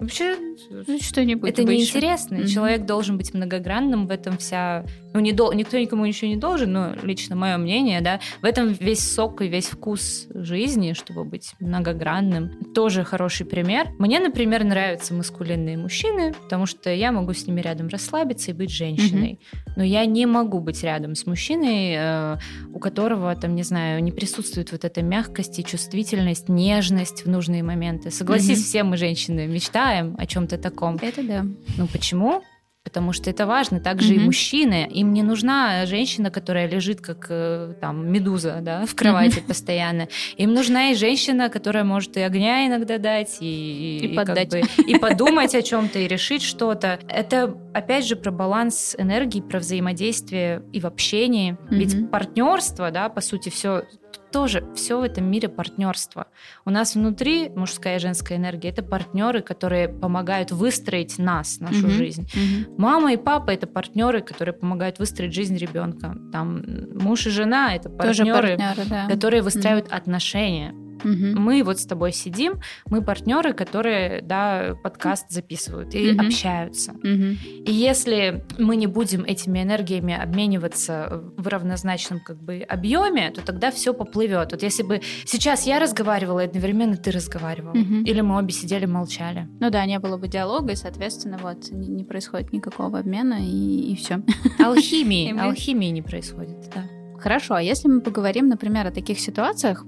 [0.00, 0.36] Вообще,
[0.70, 2.36] ну, что-нибудь это неинтересно.
[2.36, 2.46] Mm-hmm.
[2.46, 4.84] Человек должен быть многогранным, в этом вся...
[5.12, 5.52] Ну, не до...
[5.52, 9.48] никто никому ничего не должен, но лично мое мнение, да, в этом весь сок и
[9.48, 12.72] весь вкус жизни, чтобы быть многогранным.
[12.74, 13.88] Тоже хороший пример.
[13.98, 18.70] Мне, например, нравятся маскулинные мужчины, потому что я могу с ними рядом расслабиться и быть
[18.70, 19.40] женщиной.
[19.40, 19.72] Mm-hmm.
[19.76, 22.36] Но я не могу быть рядом с мужчиной, э,
[22.72, 27.64] у которого, там, не знаю, не присутствует вот эта мягкость и чувствительность, нежность в нужные
[27.64, 28.12] моменты.
[28.12, 28.62] Согласись, mm-hmm.
[28.62, 30.98] все мы женщины мечтаем мечтаем о чем-то таком.
[31.00, 31.46] Это да.
[31.76, 32.42] Ну почему?
[32.84, 33.80] Потому что это важно.
[33.80, 34.16] Также mm-hmm.
[34.16, 34.88] и мужчины.
[34.90, 39.46] Им не нужна женщина, которая лежит как э, там медуза, да, в кровати mm-hmm.
[39.46, 40.08] постоянно.
[40.38, 44.50] Им нужна и женщина, которая может и огня иногда дать, и, и, и, поддать.
[44.50, 46.98] Как бы, и подумать о чем-то, и решить что-то.
[47.08, 51.52] Это опять же про баланс энергии, про взаимодействие и в общении.
[51.52, 51.76] Mm-hmm.
[51.76, 53.82] Ведь партнерство, да, по сути, все
[54.30, 56.26] тоже все в этом мире партнерство.
[56.64, 61.90] У нас внутри мужская и женская энергия это партнеры, которые помогают выстроить нас, нашу mm-hmm.
[61.90, 62.30] жизнь.
[62.34, 62.74] Mm-hmm.
[62.78, 66.16] Мама и папа это партнеры, которые помогают выстроить жизнь ребенка.
[66.32, 66.62] Там
[66.94, 69.06] муж и жена это партнеры, партнеры да.
[69.08, 69.96] которые выстраивают mm-hmm.
[69.96, 70.87] отношения.
[71.04, 71.40] Угу.
[71.40, 76.26] Мы вот с тобой сидим, мы партнеры, которые, да, подкаст записывают и угу.
[76.26, 76.92] общаются.
[76.92, 77.64] Угу.
[77.66, 83.70] И если мы не будем этими энергиями обмениваться в равнозначном как бы объеме, то тогда
[83.70, 84.52] все поплывет.
[84.52, 87.94] Вот если бы сейчас я разговаривала, и одновременно ты разговаривала, угу.
[88.04, 89.48] или мы обе сидели молчали.
[89.60, 93.92] Ну да, не было бы диалога, и, соответственно, вот не, не происходит никакого обмена, и,
[93.92, 94.22] и все.
[94.58, 96.84] Алхимии, алхимии не происходит, да.
[97.18, 99.84] Хорошо, а если мы поговорим, например, о таких ситуациях,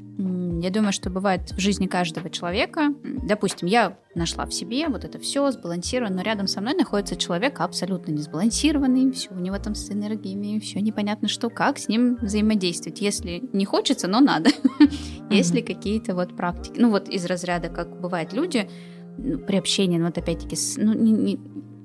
[0.58, 2.94] я думаю, что бывает в жизни каждого человека.
[3.04, 7.60] Допустим, я нашла в себе вот это все сбалансировано, но рядом со мной находится человек
[7.60, 12.16] абсолютно не сбалансированный, все у него там с энергиями, все непонятно что, как с ним
[12.16, 14.50] взаимодействовать, если не хочется, но надо.
[15.30, 18.68] Если какие-то вот практики, ну вот из разряда, как бывают люди
[19.16, 20.92] ну, при общении, ну вот опять-таки, ну,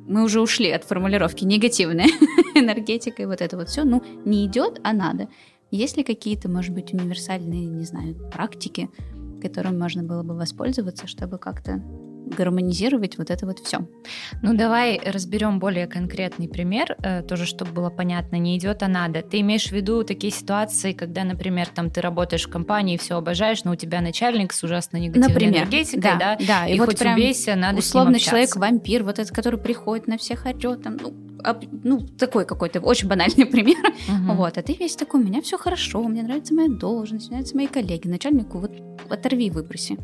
[0.08, 2.08] мы уже ушли от формулировки негативная
[2.56, 5.28] энергетика и вот это вот все, ну, не идет, а надо.
[5.76, 8.90] Есть ли какие-то, может быть, универсальные, не знаю, практики,
[9.42, 11.84] которым можно было бы воспользоваться, чтобы как-то
[12.26, 13.88] гармонизировать вот это вот все.
[14.42, 19.22] Ну, давай разберем более конкретный пример, э, тоже чтобы было понятно, не идет, а надо.
[19.22, 23.64] Ты имеешь в виду такие ситуации, когда, например, там ты работаешь в компании, все обожаешь,
[23.64, 26.90] но у тебя начальник с ужасно негативной например, энергетикой, да, да, да, и, и вот
[26.90, 31.14] хоть прям убейся, надо условно человек-вампир, вот этот, который приходит на всех орет, там, ну,
[31.84, 33.78] ну, такой какой-то очень банальный пример.
[34.08, 34.36] Uh-huh.
[34.36, 37.56] Вот, а ты весь такой, у меня все хорошо, мне нравится моя должность, мне нравятся
[37.56, 38.72] мои коллеги, начальнику вот
[39.10, 39.98] оторви, выброси.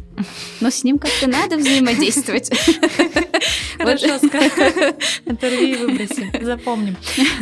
[0.60, 2.52] Но с ним как-то надо взаимодействовать.
[3.78, 4.16] Хорошо,
[5.26, 6.96] оторви и выброси, запомним.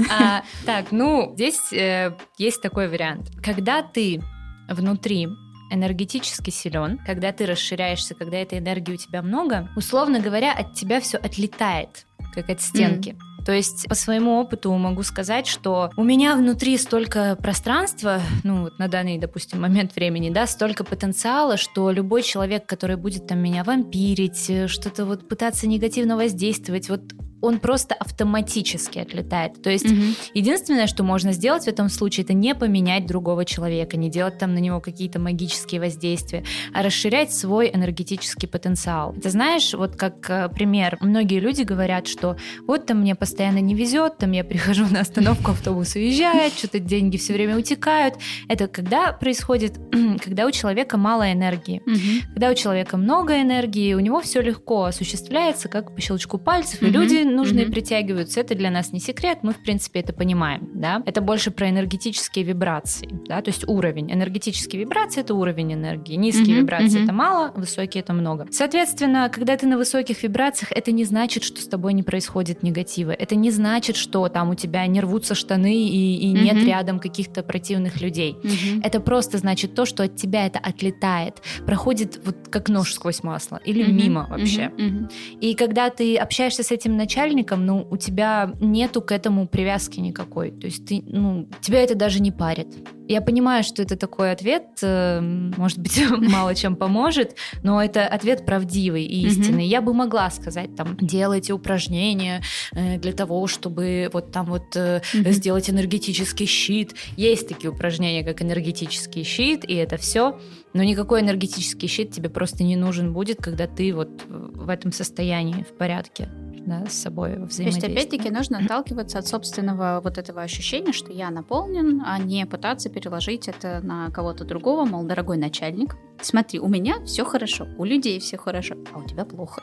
[0.10, 3.30] А, так, ну, здесь э, есть такой вариант.
[3.44, 4.22] Когда ты
[4.70, 5.28] внутри
[5.72, 11.00] энергетически силен, когда ты расширяешься, когда этой энергии у тебя много, условно говоря, от тебя
[11.00, 13.10] все отлетает, как от стенки.
[13.10, 13.29] Mm.
[13.50, 18.78] То есть по своему опыту могу сказать, что у меня внутри столько пространства, ну вот
[18.78, 23.64] на данный, допустим, момент времени, да, столько потенциала, что любой человек, который будет там меня
[23.64, 27.02] вампирить, э, что-то вот пытаться негативно воздействовать, вот
[27.42, 29.62] он просто автоматически отлетает.
[29.62, 30.02] То есть угу.
[30.34, 34.54] единственное, что можно сделать в этом случае, это не поменять другого человека, не делать там
[34.54, 39.14] на него какие-то магические воздействия, а расширять свой энергетический потенциал.
[39.14, 42.36] Ты знаешь, вот как э, пример, многие люди говорят, что
[42.68, 47.18] вот там мне постоянно не везет, там я прихожу на остановку, автобус уезжает, что-то деньги
[47.18, 48.16] все время утекают.
[48.48, 49.80] Это когда происходит,
[50.24, 51.82] когда у человека мало энергии.
[51.86, 52.34] Угу.
[52.34, 56.90] Когда у человека много энергии, у него все легко осуществляется, как по щелчку пальцев, угу.
[56.90, 57.74] и люди нужные угу.
[57.74, 58.40] притягиваются.
[58.40, 60.70] Это для нас не секрет, мы, в принципе, это понимаем.
[60.74, 61.02] Да?
[61.06, 63.42] Это больше про энергетические вибрации, да?
[63.42, 64.12] то есть уровень.
[64.12, 66.16] Энергетические вибрации— это уровень энергии.
[66.16, 66.62] Низкие угу.
[66.64, 68.48] вибрации— это мало, высокие— это много.
[68.52, 73.12] Соответственно, когда ты на высоких вибрациях, это не значит, что с тобой не происходит негатива.
[73.12, 76.44] Это не значит, что там у тебя не рвутся штаны и, и угу.
[76.44, 78.34] нет рядом каких-то противных людей.
[78.44, 78.82] Угу.
[78.84, 83.60] Это просто значит то, что от тебя это отлетает, проходит вот как нож сквозь масло
[83.66, 83.92] или угу.
[83.92, 84.72] мимо вообще.
[84.78, 84.90] Угу.
[84.90, 85.10] Угу.
[85.42, 87.19] И когда ты общаешься с этим начальником,
[87.66, 90.52] ну, у тебя нету к этому привязки никакой.
[90.52, 92.68] То есть ты, ну, тебя это даже не парит.
[93.08, 98.46] Я понимаю, что это такой ответ, э, может быть, мало чем поможет, но это ответ
[98.46, 99.66] правдивый и истинный.
[99.66, 105.02] Я бы могла сказать, там, делайте упражнения э, для того, чтобы вот там вот э,
[105.14, 106.96] сделать энергетический щит.
[107.18, 110.40] Есть такие упражнения, как энергетический щит, и это все.
[110.74, 115.64] Но никакой энергетический щит тебе просто не нужен будет, когда ты вот в этом состоянии
[115.64, 116.30] в порядке
[116.70, 121.12] да, с собой во То есть, опять-таки, нужно отталкиваться от собственного вот этого ощущения, что
[121.12, 126.68] я наполнен, а не пытаться переложить это на кого-то другого, мол, дорогой начальник, смотри, у
[126.68, 129.62] меня все хорошо, у людей все хорошо, а у тебя плохо.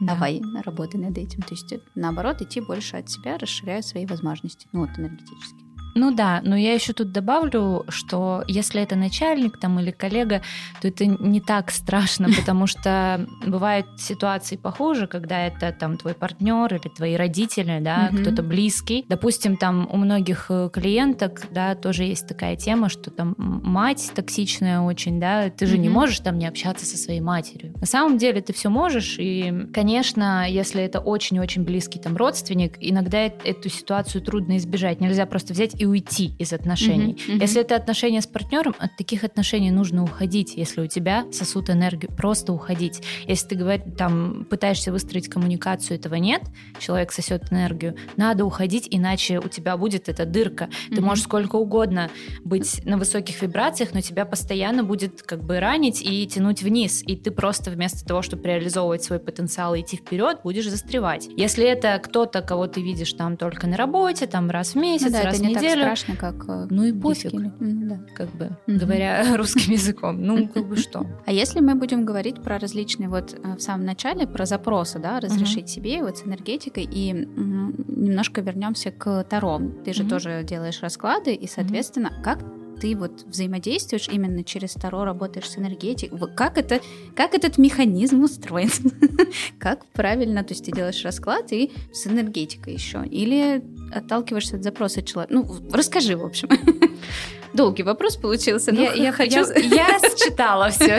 [0.00, 0.14] Да.
[0.14, 1.42] Давай работай над этим.
[1.42, 5.67] То есть, наоборот, идти больше от себя, расширяя свои возможности, ну вот энергетически.
[5.98, 10.42] Ну да, но я еще тут добавлю, что если это начальник там или коллега,
[10.80, 16.72] то это не так страшно, потому что бывают ситуации похуже, когда это там твой партнер
[16.72, 18.22] или твои родители, да, mm-hmm.
[18.22, 19.04] кто-то близкий.
[19.08, 24.80] Допустим, там у многих э, клиенток, да, тоже есть такая тема, что там мать токсичная
[24.80, 25.80] очень, да, ты же mm-hmm.
[25.80, 27.74] не можешь там не общаться со своей матерью.
[27.80, 33.18] На самом деле ты все можешь, и, конечно, если это очень-очень близкий там родственник, иногда
[33.22, 35.00] эту ситуацию трудно избежать.
[35.00, 37.14] Нельзя просто взять и уйти из отношений.
[37.14, 37.40] Mm-hmm, mm-hmm.
[37.40, 40.54] Если это отношения с партнером, от таких отношений нужно уходить.
[40.56, 43.02] Если у тебя сосут энергию, просто уходить.
[43.26, 46.42] Если ты говоришь, там пытаешься выстроить коммуникацию, этого нет,
[46.78, 50.64] человек сосет энергию, надо уходить, иначе у тебя будет эта дырка.
[50.64, 50.94] Mm-hmm.
[50.94, 52.10] Ты можешь сколько угодно
[52.44, 57.16] быть на высоких вибрациях, но тебя постоянно будет как бы ранить и тянуть вниз, и
[57.16, 61.28] ты просто вместо того, чтобы реализовывать свой потенциал и идти вперед, будешь застревать.
[61.36, 65.12] Если это кто-то, кого ты видишь там только на работе, там раз в месяц, ну,
[65.12, 68.00] да, раз в неделю, страшно, как э, Ну и пофиг, ну, да.
[68.14, 68.78] как бы, mm-hmm.
[68.78, 70.22] говоря русским языком.
[70.22, 71.06] Ну, как бы что.
[71.26, 75.20] А если мы будем говорить про различные, вот э, в самом начале, про запросы, да,
[75.20, 75.68] разрешить mm-hmm.
[75.68, 79.60] себе вот с энергетикой, и немножко вернемся к Таро.
[79.84, 80.08] Ты же mm-hmm.
[80.08, 82.22] тоже делаешь расклады, и, соответственно, mm-hmm.
[82.22, 82.38] как
[82.78, 86.18] ты вот взаимодействуешь именно через Таро, работаешь с энергетикой.
[86.34, 86.80] Как, это,
[87.14, 88.70] как этот механизм устроен?
[89.58, 93.04] как правильно, то есть ты делаешь расклад и с энергетикой еще?
[93.04, 95.34] Или отталкиваешься от запроса человека?
[95.34, 96.48] Ну, расскажи, в общем.
[97.52, 98.72] Долгий вопрос получился.
[98.72, 99.44] Я, я хочу...
[99.52, 100.98] Я, я считала все.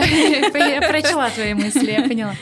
[0.54, 2.34] Я прочла твои мысли, я поняла.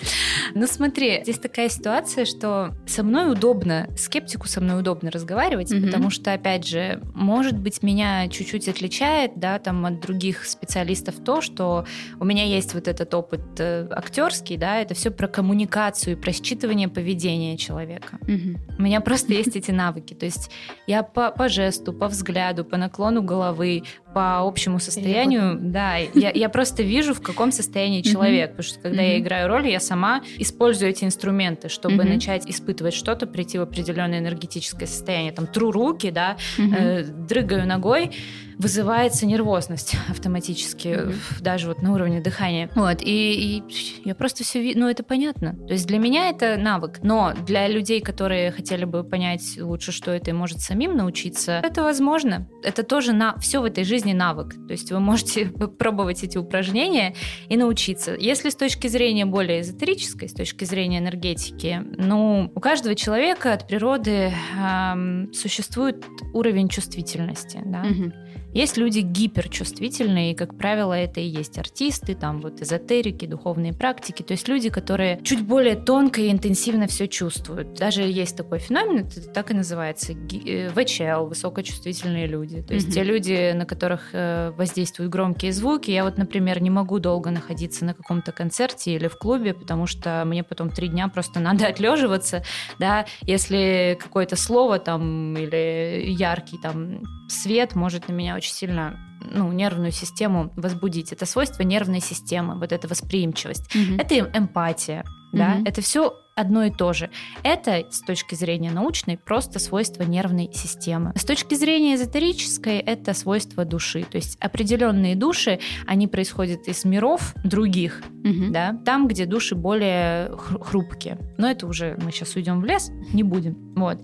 [0.55, 5.87] Ну смотри, здесь такая ситуация, что со мной удобно, скептику со мной удобно разговаривать, mm-hmm.
[5.87, 11.41] потому что, опять же, может быть, меня чуть-чуть отличает, да, там от других специалистов то,
[11.41, 11.85] что
[12.19, 16.31] у меня есть вот этот опыт э, актерский, да, это все про коммуникацию и про
[16.31, 18.19] считывание поведения человека.
[18.23, 18.77] Mm-hmm.
[18.79, 20.51] У меня просто есть эти навыки, то есть
[20.87, 23.83] я по, по жесту, по взгляду, по наклону головы,
[24.19, 29.01] по общему состоянию, да, я, я просто вижу, в каком состоянии человек, потому что когда
[29.01, 34.19] я играю роль, я сама использую эти инструменты, чтобы начать испытывать что-то, прийти в определенное
[34.19, 38.11] энергетическое состояние, там, тру руки, да, э, дрыгаю ногой,
[38.59, 41.15] вызывается нервозность автоматически, mm-hmm.
[41.41, 42.71] даже вот на уровне дыхания.
[42.75, 43.63] Вот, и, и
[44.05, 45.55] я просто все вижу, ну, это понятно.
[45.67, 50.11] То есть для меня это навык, но для людей, которые хотели бы понять лучше, что
[50.11, 52.49] это, и может самим научиться, это возможно.
[52.65, 54.55] Это тоже на все в этой жизни навык.
[54.67, 55.47] То есть вы можете
[55.79, 57.15] пробовать эти упражнения
[57.49, 58.15] и научиться.
[58.19, 63.69] Если с точки зрения более эзотерической, с точки зрения энергетики, ну, у каждого человека от
[63.69, 67.85] природы эм, существует уровень чувствительности, да.
[67.85, 68.28] Mm-hmm.
[68.55, 74.23] Есть люди гиперчувствительные, и, как правило, это и есть артисты, там вот эзотерики, духовные практики,
[74.23, 77.75] то есть люди, которые чуть более тонко и интенсивно все чувствуют.
[77.75, 82.63] Даже есть такой феномен, это так и называется, э, ВЧЛ, высокочувствительные люди.
[82.63, 82.93] То есть mm-hmm.
[82.93, 85.91] те люди, на которых э, воздействуют громкие звуки.
[85.91, 90.23] Я вот, например, не могу долго находиться на каком-то концерте или в клубе, потому что
[90.25, 92.43] мне потом три дня просто надо отлеживаться,
[92.79, 99.53] да, если какое-то слово там или яркий там свет может на меня очень сильно ну,
[99.53, 101.13] нервную систему возбудить.
[101.13, 103.75] Это свойство нервной системы, вот эта восприимчивость.
[103.75, 104.01] Mm-hmm.
[104.01, 105.69] Это эмпатия, да, mm-hmm.
[105.69, 107.11] это все одно и то же.
[107.43, 111.13] Это с точки зрения научной просто свойство нервной системы.
[111.17, 114.05] С точки зрения эзотерической это свойство души.
[114.05, 118.51] То есть определенные души, они происходят из миров других, угу.
[118.51, 121.19] да, там, где души более хрупкие.
[121.39, 123.75] Но это уже мы сейчас уйдем в лес, не будем.
[123.75, 123.99] Вот.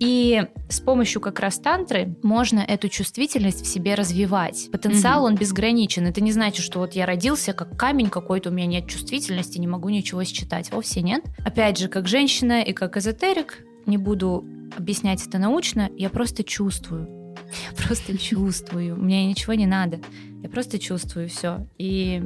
[0.00, 4.68] И с помощью как раз тантры можно эту чувствительность в себе развивать.
[4.72, 6.06] Потенциал, mm он безграничен.
[6.06, 9.66] Это не значит, что вот я родился как камень какой-то, у меня нет чувствительности, не
[9.66, 10.72] могу ничего считать.
[10.72, 11.24] Вовсе нет.
[11.44, 14.44] Опять же, как женщина и как эзотерик, не буду
[14.76, 17.34] объяснять это научно, я просто чувствую.
[17.70, 18.96] Я просто чувствую.
[18.96, 20.00] Мне ничего не надо.
[20.42, 21.66] Я просто чувствую все.
[21.78, 22.22] И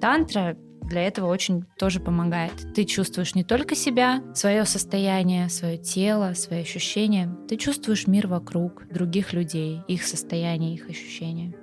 [0.00, 0.56] тантра
[0.86, 2.52] для этого очень тоже помогает.
[2.74, 8.86] Ты чувствуешь не только себя, свое состояние, свое тело, свои ощущения, ты чувствуешь мир вокруг,
[8.88, 11.54] других людей, их состояние, их ощущения.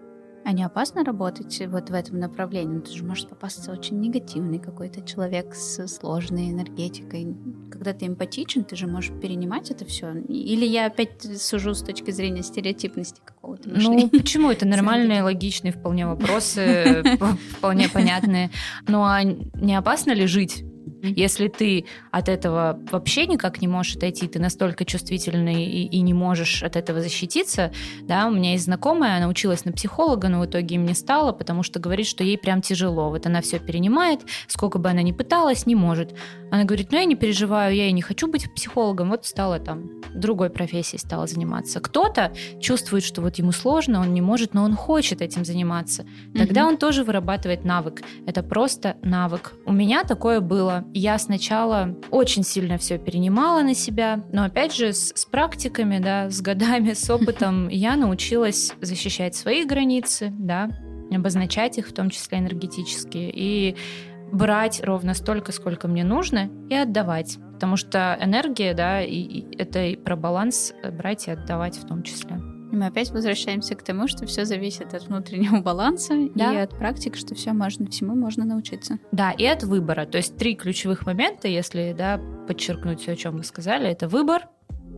[0.46, 2.76] А не опасно работать вот в этом направлении?
[2.76, 7.36] Ну, ты же можешь попасться очень негативный какой-то человек с сложной энергетикой.
[7.72, 10.14] Когда ты эмпатичен, ты же можешь перенимать это все.
[10.28, 14.10] Или я опять сужу с точки зрения стереотипности какого-то мышления?
[14.12, 14.52] Ну, почему?
[14.52, 17.04] Это нормальные, логичные вполне вопросы,
[17.58, 18.52] вполне понятные.
[18.88, 20.66] Ну, а не опасно ли жить
[21.02, 26.14] если ты от этого вообще никак не можешь отойти, ты настолько чувствительный и, и не
[26.14, 27.72] можешь от этого защититься,
[28.02, 31.32] да, у меня есть знакомая, она училась на психолога, но в итоге им не стала,
[31.32, 33.10] потому что говорит, что ей прям тяжело.
[33.10, 36.16] Вот она все перенимает, сколько бы она ни пыталась, не может.
[36.52, 39.90] Она говорит, ну я не переживаю, я и не хочу быть психологом, вот стала там
[40.14, 41.80] другой профессией стала заниматься.
[41.80, 46.06] Кто-то чувствует, что вот ему сложно, он не может, но он хочет этим заниматься.
[46.36, 46.68] Тогда mm-hmm.
[46.68, 48.02] он тоже вырабатывает навык.
[48.26, 49.54] Это просто навык.
[49.66, 54.94] У меня такое было я сначала очень сильно все перенимала на себя, но опять же
[54.94, 60.70] с, с практиками, да, с годами, с опытом я научилась защищать свои границы, да,
[61.14, 63.76] обозначать их, в том числе энергетические, и
[64.32, 67.38] брать ровно столько, сколько мне нужно, и отдавать.
[67.54, 72.02] Потому что энергия, да, и, и это и про баланс брать и отдавать в том
[72.02, 72.53] числе.
[72.74, 76.54] И мы опять возвращаемся к тому, что все зависит от внутреннего баланса да.
[76.54, 78.98] и от практик, что все можно, всему можно научиться.
[79.12, 80.08] Да, и от выбора.
[80.08, 84.48] То есть три ключевых момента, если да, подчеркнуть все, о чем вы сказали, это выбор,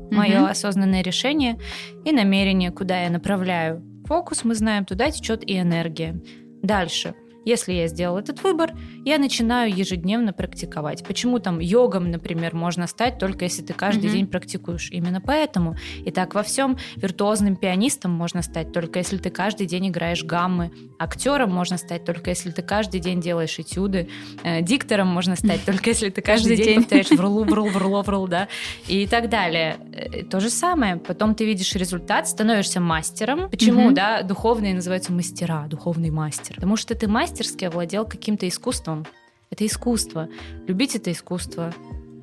[0.09, 0.51] мое угу.
[0.51, 1.59] осознанное решение
[2.05, 6.17] и намерение, куда я направляю фокус, мы знаем, туда течет и энергия.
[6.63, 7.13] Дальше
[7.45, 8.73] если я сделал этот выбор,
[9.05, 11.05] я начинаю ежедневно практиковать.
[11.05, 14.13] Почему там йогом, например, можно стать только если ты каждый mm-hmm.
[14.13, 14.89] день практикуешь?
[14.91, 15.75] Именно поэтому.
[16.03, 20.71] И так во всем виртуозным пианистом можно стать только если ты каждый день играешь гаммы.
[20.97, 24.09] Актером можно стать только если ты каждый день делаешь этюды.
[24.43, 28.47] Э, диктором можно стать только если ты каждый, день, повторяешь врлу, врул, врло, врул, да.
[28.87, 29.77] И так далее.
[29.93, 30.97] Э, то же самое.
[30.97, 33.51] Потом ты видишь результат, становишься мастером.
[33.51, 36.55] Почему, да, духовные называются мастера, духовный мастер?
[36.55, 39.05] Потому что ты мастер мастерски овладел каким-то искусством.
[39.49, 40.29] Это искусство.
[40.67, 41.73] Любить это искусство.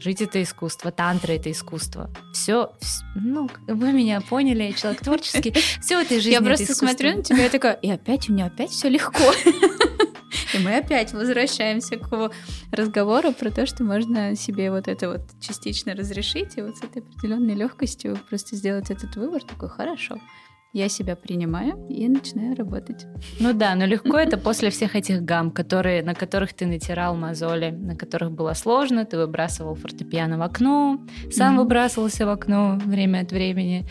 [0.00, 2.10] Жить это искусство, тантра это искусство.
[2.32, 2.72] Все,
[3.14, 5.52] ну, вы меня поняли, человек творческий.
[5.80, 6.32] Все в этой жизни.
[6.32, 9.22] Я просто смотрю на тебя и такая, и опять у меня опять все легко.
[10.54, 12.30] И мы опять возвращаемся к
[12.72, 17.00] разговору про то, что можно себе вот это вот частично разрешить, и вот с этой
[17.00, 20.18] определенной легкостью просто сделать этот выбор такой, хорошо,
[20.72, 23.06] я себя принимаю и начинаю работать.
[23.40, 27.70] Ну да, но легко это после всех этих гам, которые, на которых ты натирал мозоли,
[27.70, 30.98] на которых было сложно, ты выбрасывал фортепиано в окно,
[31.30, 31.58] сам mm-hmm.
[31.58, 33.86] выбрасывался в окно время от времени,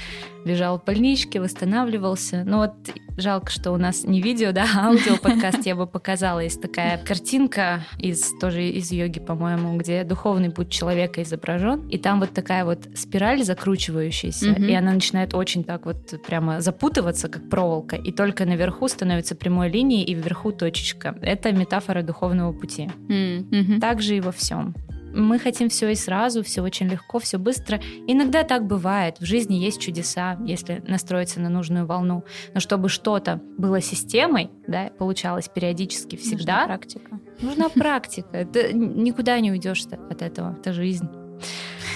[0.46, 2.44] лежал в больничке, восстанавливался.
[2.46, 2.74] Ну вот
[3.18, 6.40] жалко, что у нас не видео, да, а аудио подкаст я бы показала.
[6.40, 12.20] Есть такая картинка из тоже из йоги, по-моему, где духовный путь человека изображен, и там
[12.20, 14.66] вот такая вот спираль закручивающаяся, mm-hmm.
[14.68, 19.70] и она начинает очень так вот прямо запутываться, как проволока, и только наверху становится прямой
[19.70, 21.18] линией, и вверху точечка.
[21.22, 22.90] Это метафора духовного пути.
[23.08, 23.80] Mm-hmm.
[23.80, 24.76] Так же и во всем
[25.14, 27.80] мы хотим все и сразу, все очень легко, все быстро.
[28.08, 29.20] Иногда так бывает.
[29.20, 32.24] В жизни есть чудеса, если настроиться на нужную волну.
[32.54, 36.62] Но чтобы что-то было системой, да, получалось периодически всегда.
[36.62, 37.20] Нужна практика.
[37.42, 38.46] Нужна практика.
[38.46, 40.56] Ты никуда не уйдешь от этого.
[40.60, 41.10] Это жизнь.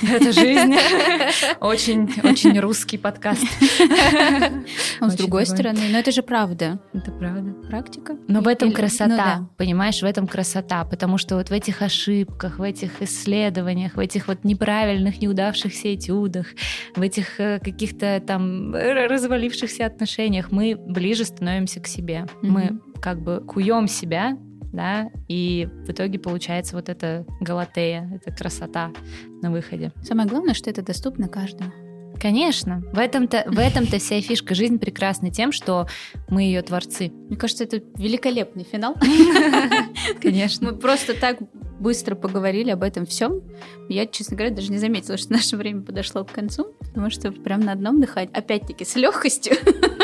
[0.09, 0.75] это жизнь.
[1.59, 3.43] Очень, очень русский подкаст.
[5.01, 6.79] С другой стороны, но это же правда.
[6.93, 7.51] Это правда.
[7.67, 8.17] Практика.
[8.27, 12.59] Но в этом красота, ну понимаешь, в этом красота, потому что вот в этих ошибках,
[12.59, 16.47] в этих исследованиях, в этих вот неправильных, неудавшихся этюдах,
[16.95, 22.27] в этих э, каких-то там развалившихся отношениях мы ближе становимся к себе.
[22.41, 24.37] Мы как бы куем себя
[24.75, 28.91] да, и в итоге получается вот эта галатея, эта красота
[29.41, 29.91] на выходе.
[30.03, 31.71] Самое главное, что это доступно каждому.
[32.19, 34.55] Конечно, в этом-то в этом-то вся фишка.
[34.55, 35.87] Жизнь прекрасна тем, что
[36.29, 37.11] мы ее творцы.
[37.27, 38.95] Мне кажется, это великолепный финал.
[40.21, 40.71] Конечно.
[40.71, 41.39] Мы просто так
[41.85, 43.43] быстро поговорили об этом всем.
[43.89, 47.59] Я, честно говоря, даже не заметила, что наше время подошло к концу, потому что прям
[47.59, 49.53] на одном дыхании, опять-таки, с легкостью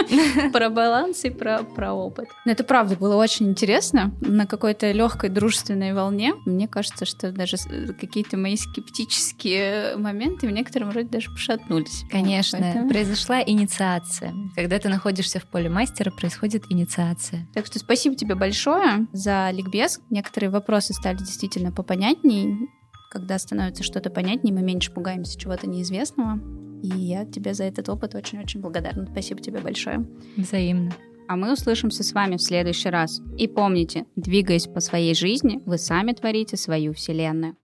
[0.54, 2.28] про баланс и про, про опыт.
[2.46, 4.14] Но это правда было очень интересно.
[4.22, 6.36] На какой-то легкой дружественной волне.
[6.46, 7.58] Мне кажется, что даже
[8.00, 12.04] какие-то мои скептические моменты в некотором роде даже пошатнулись.
[12.12, 12.90] Конечно, Поэтому...
[12.90, 14.36] произошла инициация.
[14.56, 17.48] Когда ты находишься в поле мастера, происходит инициация.
[17.56, 20.00] Так что спасибо тебе большое за ликбез.
[20.12, 22.70] Некоторые вопросы стали действительно попонятней.
[23.12, 26.40] Когда становится что-то понятнее, мы меньше пугаемся чего-то неизвестного.
[26.82, 29.08] И я тебе за этот опыт очень-очень благодарна.
[29.12, 30.08] Спасибо тебе большое.
[30.38, 30.92] Взаимно.
[31.28, 33.22] А мы услышимся с вами в следующий раз.
[33.38, 37.56] И помните, двигаясь по своей жизни, вы сами творите свою вселенную.